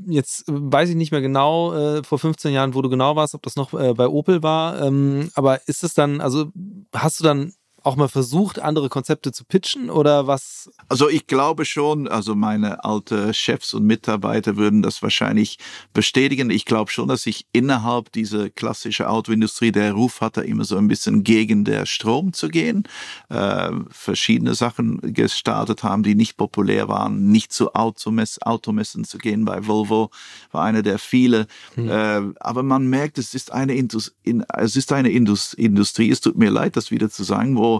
[0.07, 3.55] jetzt weiß ich nicht mehr genau, vor 15 Jahren, wo du genau warst, ob das
[3.55, 4.81] noch bei Opel war.
[4.81, 6.51] Ähm, aber ist es dann, also
[6.95, 7.53] hast du dann
[7.85, 10.70] auch mal versucht, andere Konzepte zu pitchen oder was?
[10.89, 15.59] Also ich glaube schon, also meine alte Chefs und Mitarbeiter würden das wahrscheinlich
[15.93, 16.51] bestätigen.
[16.51, 20.89] Ich glaube schon, dass ich innerhalb dieser klassischen Autoindustrie der Ruf hatte, immer so ein
[20.89, 22.85] bisschen gegen der Strom zu gehen,
[23.30, 29.45] äh, verschiedene Sachen gestartet haben, die nicht populär waren, nicht zu Automess Automessen zu gehen.
[29.45, 30.11] Bei Volvo
[30.51, 31.47] war einer der viele.
[31.74, 31.89] Hm.
[31.89, 36.11] Äh, aber man merkt, es ist eine, Indus in, es ist eine Indus Industrie.
[36.11, 37.72] Es tut mir leid, das wieder zu sagen, wo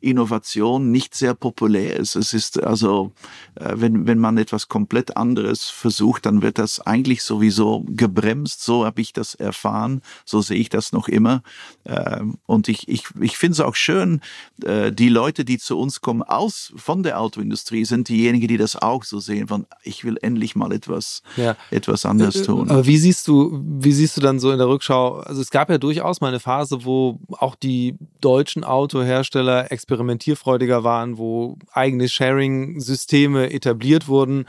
[0.00, 2.14] Innovation nicht sehr populär ist.
[2.14, 3.12] Es ist also,
[3.56, 8.62] äh, wenn, wenn man etwas komplett anderes versucht, dann wird das eigentlich sowieso gebremst.
[8.62, 10.02] So habe ich das erfahren.
[10.24, 11.42] So sehe ich das noch immer.
[11.84, 14.20] Ähm, und ich, ich, ich finde es auch schön,
[14.64, 18.76] äh, die Leute, die zu uns kommen aus von der Autoindustrie, sind diejenigen, die das
[18.76, 21.56] auch so sehen, von ich will endlich mal etwas, ja.
[21.70, 22.70] etwas anderes tun.
[22.70, 25.20] Aber wie siehst du, wie siehst du dann so in der Rückschau?
[25.20, 30.84] Also es gab ja durchaus mal eine Phase, wo auch die deutschen Autohersteller Hersteller experimentierfreudiger
[30.84, 34.44] waren, wo eigene Sharing-Systeme etabliert wurden.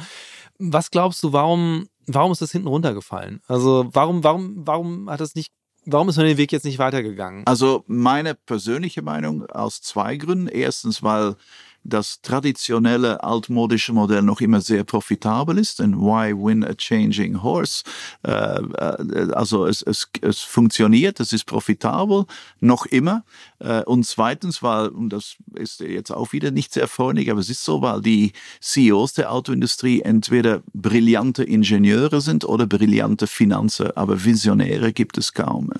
[0.60, 3.42] Was glaubst du, warum, warum ist das hinten runtergefallen?
[3.48, 5.52] Also warum, warum, warum hat das nicht
[5.88, 7.44] Warum ist man den Weg jetzt nicht weitergegangen?
[7.48, 10.48] Also meine persönliche Meinung aus zwei Gründen.
[10.48, 11.36] Erstens, weil
[11.84, 15.80] das traditionelle altmodische Modell noch immer sehr profitabel ist.
[15.80, 17.84] Denn why win a changing horse?
[18.24, 22.26] Äh, äh, also es, es, es funktioniert, es ist profitabel,
[22.60, 23.24] noch immer.
[23.60, 27.50] Äh, und zweitens, weil, und das ist jetzt auch wieder nicht sehr freundlich, aber es
[27.50, 34.24] ist so, weil die CEOs der Autoindustrie entweder brillante Ingenieure sind oder brillante Finanzer, aber
[34.24, 35.72] Visionäre gibt es kaum.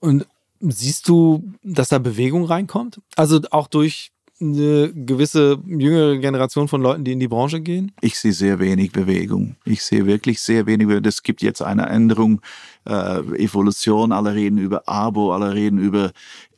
[0.00, 0.26] Und
[0.60, 3.00] siehst du, dass da Bewegung reinkommt?
[3.16, 7.92] Also auch durch eine gewisse jüngere Generation von Leuten, die in die Branche gehen?
[8.00, 9.56] Ich sehe sehr wenig Bewegung.
[9.64, 10.88] Ich sehe wirklich sehr wenig.
[11.06, 12.40] Es gibt jetzt eine Änderung,
[12.86, 14.12] äh, Evolution.
[14.12, 16.12] Alle reden über Abo, alle reden über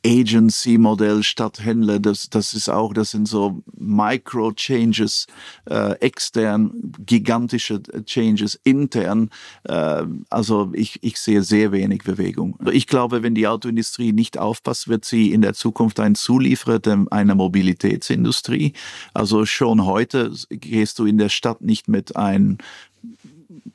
[0.05, 5.26] Agency-Modell statt Händler, das, das ist auch, das sind so Micro-Changes
[5.68, 6.70] äh, extern,
[7.05, 9.30] gigantische Changes intern.
[9.64, 12.59] Äh, also ich, ich sehe sehr wenig Bewegung.
[12.72, 16.78] Ich glaube, wenn die Autoindustrie nicht aufpasst, wird sie in der Zukunft ein Zulieferer
[17.11, 18.72] einer Mobilitätsindustrie.
[19.14, 22.59] Also schon heute gehst du in der Stadt nicht mit einem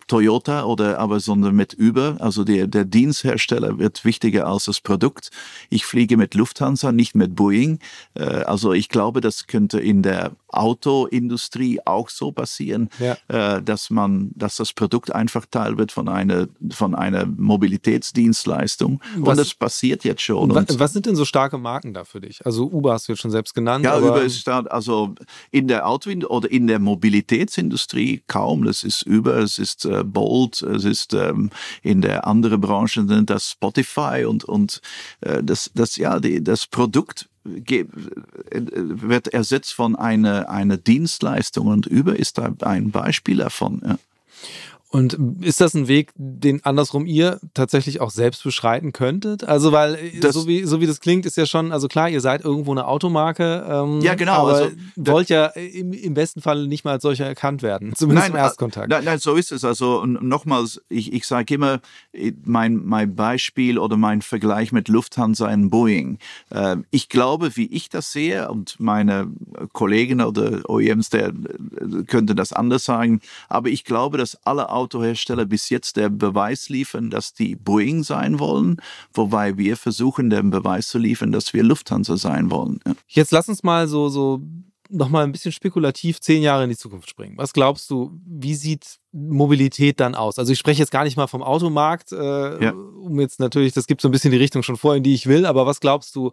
[0.07, 2.17] Toyota oder aber sondern mit Uber.
[2.19, 5.29] Also der, der Diensthersteller wird wichtiger als das Produkt.
[5.69, 7.79] Ich fliege mit Lufthansa, nicht mit Boeing.
[8.15, 13.17] Äh, also ich glaube, das könnte in der Autoindustrie auch so passieren, ja.
[13.27, 19.01] Äh, dass man, dass das Produkt einfach Teil wird von einer, von einer Mobilitätsdienstleistung.
[19.17, 20.53] Was, Und das passiert jetzt schon.
[20.53, 22.45] Was, was, sind denn so starke Marken da für dich?
[22.45, 23.83] Also Uber hast du jetzt schon selbst genannt.
[23.85, 25.15] Ja, Uber ist stark, also
[25.51, 28.65] in der Auto- oder in der Mobilitätsindustrie kaum.
[28.65, 31.49] Das ist Uber, es ist äh, Bolt, es ist ähm,
[31.81, 34.81] in der anderen Branche das Spotify und, und
[35.21, 41.91] äh, das, das, ja, die, das Produkt äh, wird ersetzt von einer, einer Dienstleistung und
[41.91, 43.81] Uber ist da ein Beispiel davon.
[43.85, 43.97] Ja.
[44.93, 49.43] Und ist das ein Weg, den andersrum ihr tatsächlich auch selbst beschreiten könntet?
[49.43, 52.09] Also, weil äh, das, so, wie, so wie das klingt, ist ja schon, also klar,
[52.09, 53.65] ihr seid irgendwo eine Automarke.
[53.67, 54.33] Ähm, ja, genau.
[54.33, 58.29] Aber also, wollt ja im, im, besten Fall nicht mal als solcher erkannt werden, zumindest
[58.29, 58.87] nein, im Erstkontakt.
[58.87, 59.65] Nein, nein, so ist es.
[59.65, 61.79] Also nochmals, ich, ich sage immer,
[62.43, 66.19] mein, mein Beispiel oder mein Vergleich mit Lufthansa und Boeing.
[66.51, 69.25] Äh, ich glaube, wie ich das sehe, und meine
[69.71, 74.82] Kollegen oder OEMs, der äh, könnte das anders sagen, aber ich glaube, dass alle Autos
[74.83, 78.77] Autohersteller bis jetzt der Beweis liefern, dass die Boeing sein wollen,
[79.13, 82.79] wobei wir versuchen, den Beweis zu liefern, dass wir Lufthansa sein wollen.
[82.85, 82.93] Ja.
[83.07, 84.41] Jetzt lass uns mal so, so
[84.89, 87.37] nochmal ein bisschen spekulativ zehn Jahre in die Zukunft springen.
[87.37, 90.37] Was glaubst du, wie sieht Mobilität dann aus?
[90.37, 92.71] Also ich spreche jetzt gar nicht mal vom Automarkt, äh, ja.
[92.71, 95.27] um jetzt natürlich, das gibt so ein bisschen die Richtung schon vor, in die ich
[95.27, 96.31] will, aber was glaubst du,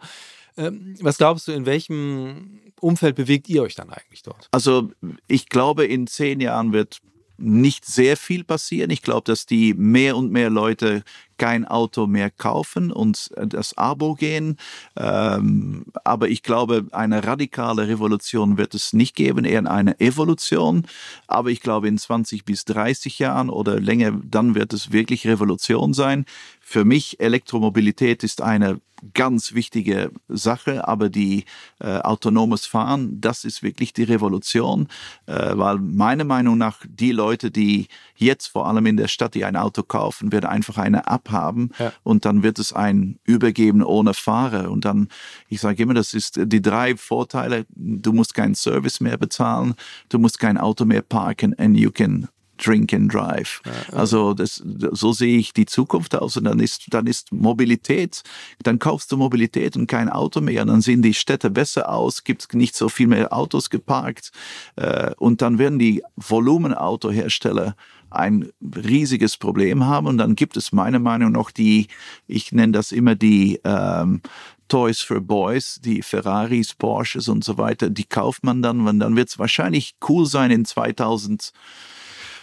[0.56, 0.70] äh,
[1.00, 4.48] was glaubst du, in welchem Umfeld bewegt ihr euch dann eigentlich dort?
[4.50, 4.90] Also
[5.26, 7.00] ich glaube, in zehn Jahren wird
[7.40, 8.90] nicht sehr viel passieren.
[8.90, 11.02] Ich glaube, dass die mehr und mehr Leute
[11.40, 14.58] kein Auto mehr kaufen und das Abo gehen.
[14.94, 20.86] Ähm, aber ich glaube, eine radikale Revolution wird es nicht geben, eher eine Evolution.
[21.28, 25.94] Aber ich glaube, in 20 bis 30 Jahren oder länger, dann wird es wirklich Revolution
[25.94, 26.26] sein.
[26.60, 28.78] Für mich Elektromobilität ist eine
[29.14, 31.44] ganz wichtige Sache, aber die
[31.78, 34.88] äh, autonomes Fahren, das ist wirklich die Revolution,
[35.26, 39.44] äh, weil meiner Meinung nach die Leute, die jetzt vor allem in der Stadt, die
[39.44, 41.92] ein Auto kaufen, werden einfach eine App haben ja.
[42.02, 44.70] und dann wird es ein Übergeben ohne Fahrer.
[44.70, 45.08] Und dann,
[45.48, 49.74] ich sage immer, das ist die drei Vorteile, du musst keinen Service mehr bezahlen,
[50.08, 52.28] du musst kein Auto mehr parken and you can
[52.60, 53.62] Drink and Drive.
[53.64, 56.36] Ja, also das, so sehe ich die Zukunft aus.
[56.36, 58.22] Und dann ist, dann ist Mobilität,
[58.62, 62.52] dann kaufst du Mobilität und kein Auto mehr, dann sehen die Städte besser aus, gibt
[62.54, 64.30] nicht so viel mehr Autos geparkt.
[64.76, 67.76] Äh, und dann werden die Volumenautohersteller
[68.10, 70.06] ein riesiges Problem haben.
[70.06, 71.88] Und dann gibt es meiner Meinung nach die,
[72.26, 74.20] ich nenne das immer die ähm,
[74.68, 79.16] Toys for Boys, die Ferraris, Porsches und so weiter, die kauft man dann, und dann
[79.16, 81.52] wird es wahrscheinlich cool sein in 2000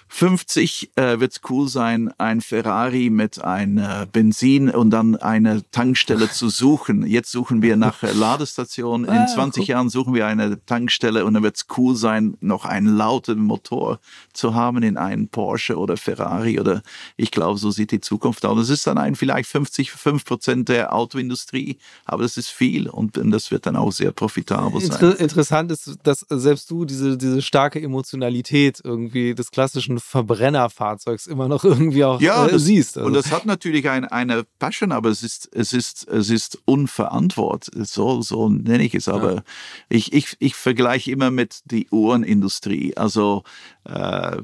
[0.09, 5.69] 50 äh, wird es cool sein, ein Ferrari mit einem äh, Benzin und dann eine
[5.71, 7.05] Tankstelle zu suchen.
[7.05, 9.05] Jetzt suchen wir nach äh, Ladestationen.
[9.05, 9.67] In ah, 20 cool.
[9.69, 13.99] Jahren suchen wir eine Tankstelle und dann wird es cool sein, noch einen lauten Motor
[14.33, 16.81] zu haben in einem Porsche oder Ferrari oder
[17.17, 18.57] ich glaube, so sieht die Zukunft aus.
[18.57, 23.17] Das ist dann ein vielleicht 50, 5 Prozent der Autoindustrie, aber das ist viel und,
[23.17, 24.91] und das wird dann auch sehr profitabel sein.
[24.91, 31.47] Inter interessant ist, dass selbst du diese, diese starke Emotionalität irgendwie des klassischen Verbrennerfahrzeugs immer
[31.47, 32.97] noch irgendwie auch ja, äh, das, siehst.
[32.97, 33.07] Also.
[33.07, 37.87] Und das hat natürlich ein, eine Passion, aber es ist, es ist, es ist unverantwortlich.
[37.89, 39.07] So, so nenne ich es.
[39.07, 39.43] Aber ja.
[39.89, 42.95] ich, ich, ich vergleiche immer mit die Uhrenindustrie.
[42.97, 43.43] Also
[43.85, 44.37] äh,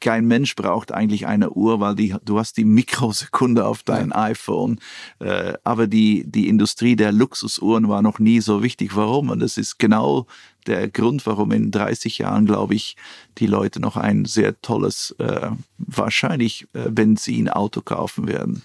[0.00, 4.22] kein Mensch braucht eigentlich eine Uhr, weil die, du hast die Mikrosekunde auf dein ja.
[4.22, 4.80] iPhone.
[5.18, 8.96] Äh, aber die, die Industrie der Luxusuhren war noch nie so wichtig.
[8.96, 9.30] Warum?
[9.30, 10.26] Und es ist genau
[10.70, 12.96] der Grund, warum in 30 Jahren, glaube ich,
[13.38, 18.62] die Leute noch ein sehr tolles, äh, wahrscheinlich äh, Benzinauto kaufen werden.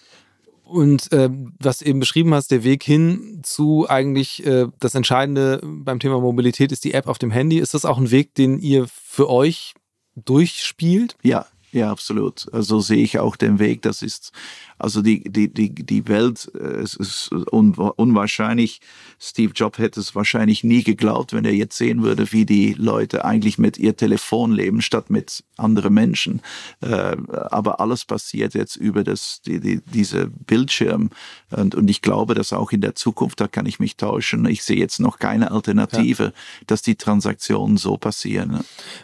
[0.64, 1.30] Und äh,
[1.60, 6.20] was du eben beschrieben hast, der Weg hin zu eigentlich äh, das Entscheidende beim Thema
[6.20, 7.60] Mobilität ist die App auf dem Handy.
[7.60, 9.76] Ist das auch ein Weg, den ihr für euch
[10.16, 11.18] durchspielt?
[11.22, 12.48] Ja, ja, absolut.
[12.54, 13.82] Also sehe ich auch den Weg.
[13.82, 14.32] Das ist
[14.78, 18.82] also die, die, die, die Welt, äh, es ist unwahrscheinlich.
[19.20, 23.24] Steve Jobs hätte es wahrscheinlich nie geglaubt, wenn er jetzt sehen würde, wie die Leute
[23.24, 26.42] eigentlich mit ihr Telefon leben, statt mit anderen Menschen.
[26.82, 31.10] Äh, aber alles passiert jetzt über das, die, die, diese Bildschirm.
[31.52, 34.64] Und, und ich glaube, dass auch in der Zukunft, da kann ich mich täuschen, ich
[34.64, 36.32] sehe jetzt noch keine Alternative, ja.
[36.68, 38.60] dass die Transaktionen so passieren.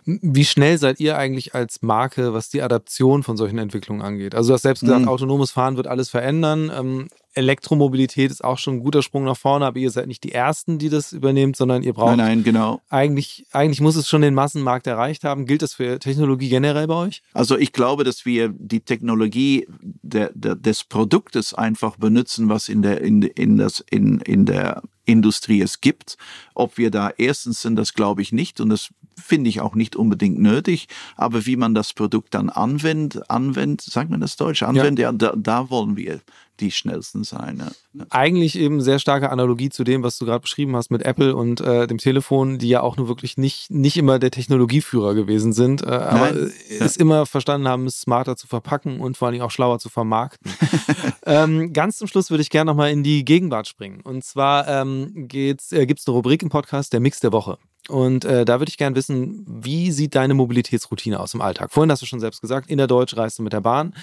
[0.05, 4.35] Wie schnell seid ihr eigentlich als Marke, was die Adaption von solchen Entwicklungen angeht?
[4.35, 5.07] Also du hast selbst gesagt, mhm.
[5.07, 6.71] autonomes Fahren Fahren wird alles verändern.
[6.75, 10.31] Ähm, Elektromobilität ist auch schon ein guter Sprung nach vorne, aber ihr seid nicht die
[10.31, 12.17] Ersten, die das übernehmt, sondern ihr braucht.
[12.17, 12.81] Nein, nein, genau.
[12.89, 15.45] Eigentlich, eigentlich muss es schon den Massenmarkt erreicht haben.
[15.45, 17.21] Gilt das für Technologie generell bei euch?
[17.33, 19.67] Also ich glaube, dass wir die Technologie
[20.01, 24.81] der, der, des Produktes einfach benutzen, was in der, in, in, das, in, in der
[25.05, 26.17] Industrie es gibt.
[26.55, 29.95] Ob wir da erstens sind, das glaube ich nicht und das finde ich auch nicht
[29.95, 30.87] unbedingt nötig.
[31.15, 35.17] Aber wie man das Produkt dann anwendet, anwendet, sagt man das Deutsch, anwendet, ja, ja
[35.17, 36.21] da, da wollen wir
[36.61, 37.63] die schnellsten sein.
[37.93, 38.05] Ja.
[38.09, 41.59] Eigentlich eben sehr starke Analogie zu dem, was du gerade beschrieben hast mit Apple und
[41.59, 45.81] äh, dem Telefon, die ja auch nur wirklich nicht, nicht immer der Technologieführer gewesen sind,
[45.81, 46.47] äh, aber ja.
[46.79, 50.51] es immer verstanden haben, es smarter zu verpacken und vor allem auch schlauer zu vermarkten.
[51.25, 54.01] ähm, ganz zum Schluss würde ich gerne nochmal in die Gegenwart springen.
[54.01, 57.57] Und zwar ähm, äh, gibt es eine Rubrik im Podcast, der Mix der Woche.
[57.89, 61.71] Und äh, da würde ich gerne wissen, wie sieht deine Mobilitätsroutine aus im Alltag?
[61.71, 63.95] Vorhin hast du schon selbst gesagt, in der Deutsch reist du mit der Bahn,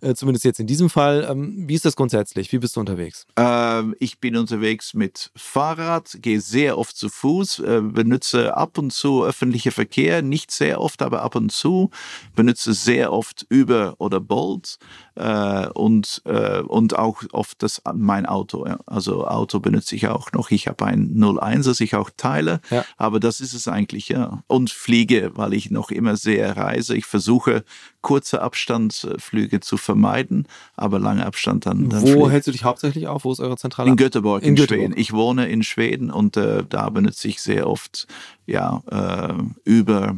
[0.00, 1.26] äh, zumindest jetzt in diesem Fall.
[1.30, 2.05] Ähm, wie ist das grundsätzlich?
[2.52, 3.26] Wie bist du unterwegs?
[3.36, 8.92] Ähm, ich bin unterwegs mit Fahrrad, gehe sehr oft zu Fuß, äh, benutze ab und
[8.92, 11.90] zu öffentliche Verkehr, nicht sehr oft, aber ab und zu,
[12.34, 14.78] benutze sehr oft Uber oder Bolt
[15.14, 18.66] äh, und, äh, und auch oft das, mein Auto.
[18.66, 18.78] Ja.
[18.86, 20.50] Also Auto benutze ich auch noch.
[20.50, 22.84] Ich habe ein 01, das ich auch teile, ja.
[22.96, 24.42] aber das ist es eigentlich, ja.
[24.46, 26.96] Und fliege, weil ich noch immer sehr reise.
[26.96, 27.64] Ich versuche
[28.06, 30.46] kurze Abstandsflüge zu vermeiden,
[30.76, 31.88] aber lange Abstand dann.
[31.88, 32.30] dann Wo fliegen.
[32.30, 33.24] hältst du dich hauptsächlich auf?
[33.24, 33.90] Wo ist eure Zentrale?
[33.90, 34.80] In Göteborg, in, in Göteborg.
[34.80, 34.94] Schweden.
[34.96, 38.06] Ich wohne in Schweden und äh, da benutze ich sehr oft
[38.46, 39.34] ja, äh,
[39.64, 40.14] über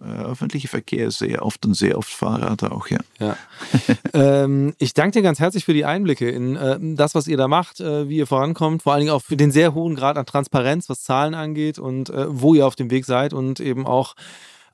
[0.00, 2.98] äh, öffentliche Verkehr sehr oft und sehr oft Fahrrad auch, ja.
[3.20, 3.36] ja.
[4.14, 7.46] ähm, ich danke dir ganz herzlich für die Einblicke in äh, das, was ihr da
[7.46, 10.26] macht, äh, wie ihr vorankommt, vor allen Dingen auch für den sehr hohen Grad an
[10.26, 14.16] Transparenz, was Zahlen angeht und äh, wo ihr auf dem Weg seid und eben auch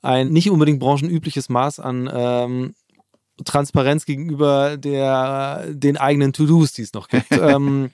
[0.05, 2.75] ein nicht unbedingt branchenübliches Maß an ähm,
[3.43, 7.27] Transparenz gegenüber der, den eigenen To-Dos, die es noch gibt.
[7.31, 7.89] ähm,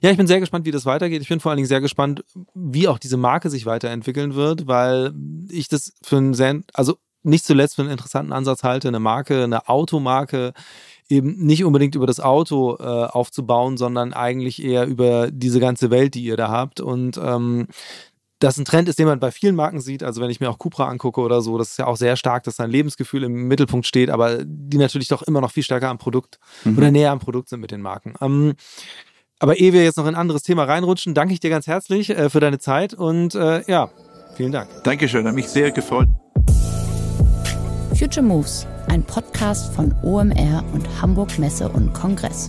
[0.00, 1.22] ja, ich bin sehr gespannt, wie das weitergeht.
[1.22, 5.12] Ich bin vor allen Dingen sehr gespannt, wie auch diese Marke sich weiterentwickeln wird, weil
[5.50, 9.42] ich das für einen sehr, also nicht zuletzt für einen interessanten Ansatz halte, eine Marke,
[9.42, 10.52] eine Automarke
[11.08, 16.14] eben nicht unbedingt über das Auto äh, aufzubauen, sondern eigentlich eher über diese ganze Welt,
[16.14, 16.80] die ihr da habt.
[16.80, 17.68] Und ähm,
[18.38, 20.02] das ein Trend ist, den man bei vielen Marken sieht.
[20.02, 22.44] Also wenn ich mir auch Cupra angucke oder so, das ist ja auch sehr stark,
[22.44, 25.98] dass sein Lebensgefühl im Mittelpunkt steht, aber die natürlich doch immer noch viel stärker am
[25.98, 26.76] Produkt mhm.
[26.76, 28.14] oder näher am Produkt sind mit den Marken.
[28.20, 28.54] Ähm,
[29.38, 32.10] aber ehe wir jetzt noch in ein anderes Thema reinrutschen, danke ich dir ganz herzlich
[32.10, 33.90] äh, für deine Zeit und äh, ja,
[34.34, 34.68] vielen Dank.
[34.84, 36.08] Dankeschön, hat mich sehr gefreut.
[37.98, 42.48] Future Moves, ein Podcast von OMR und Hamburg Messe und Kongress.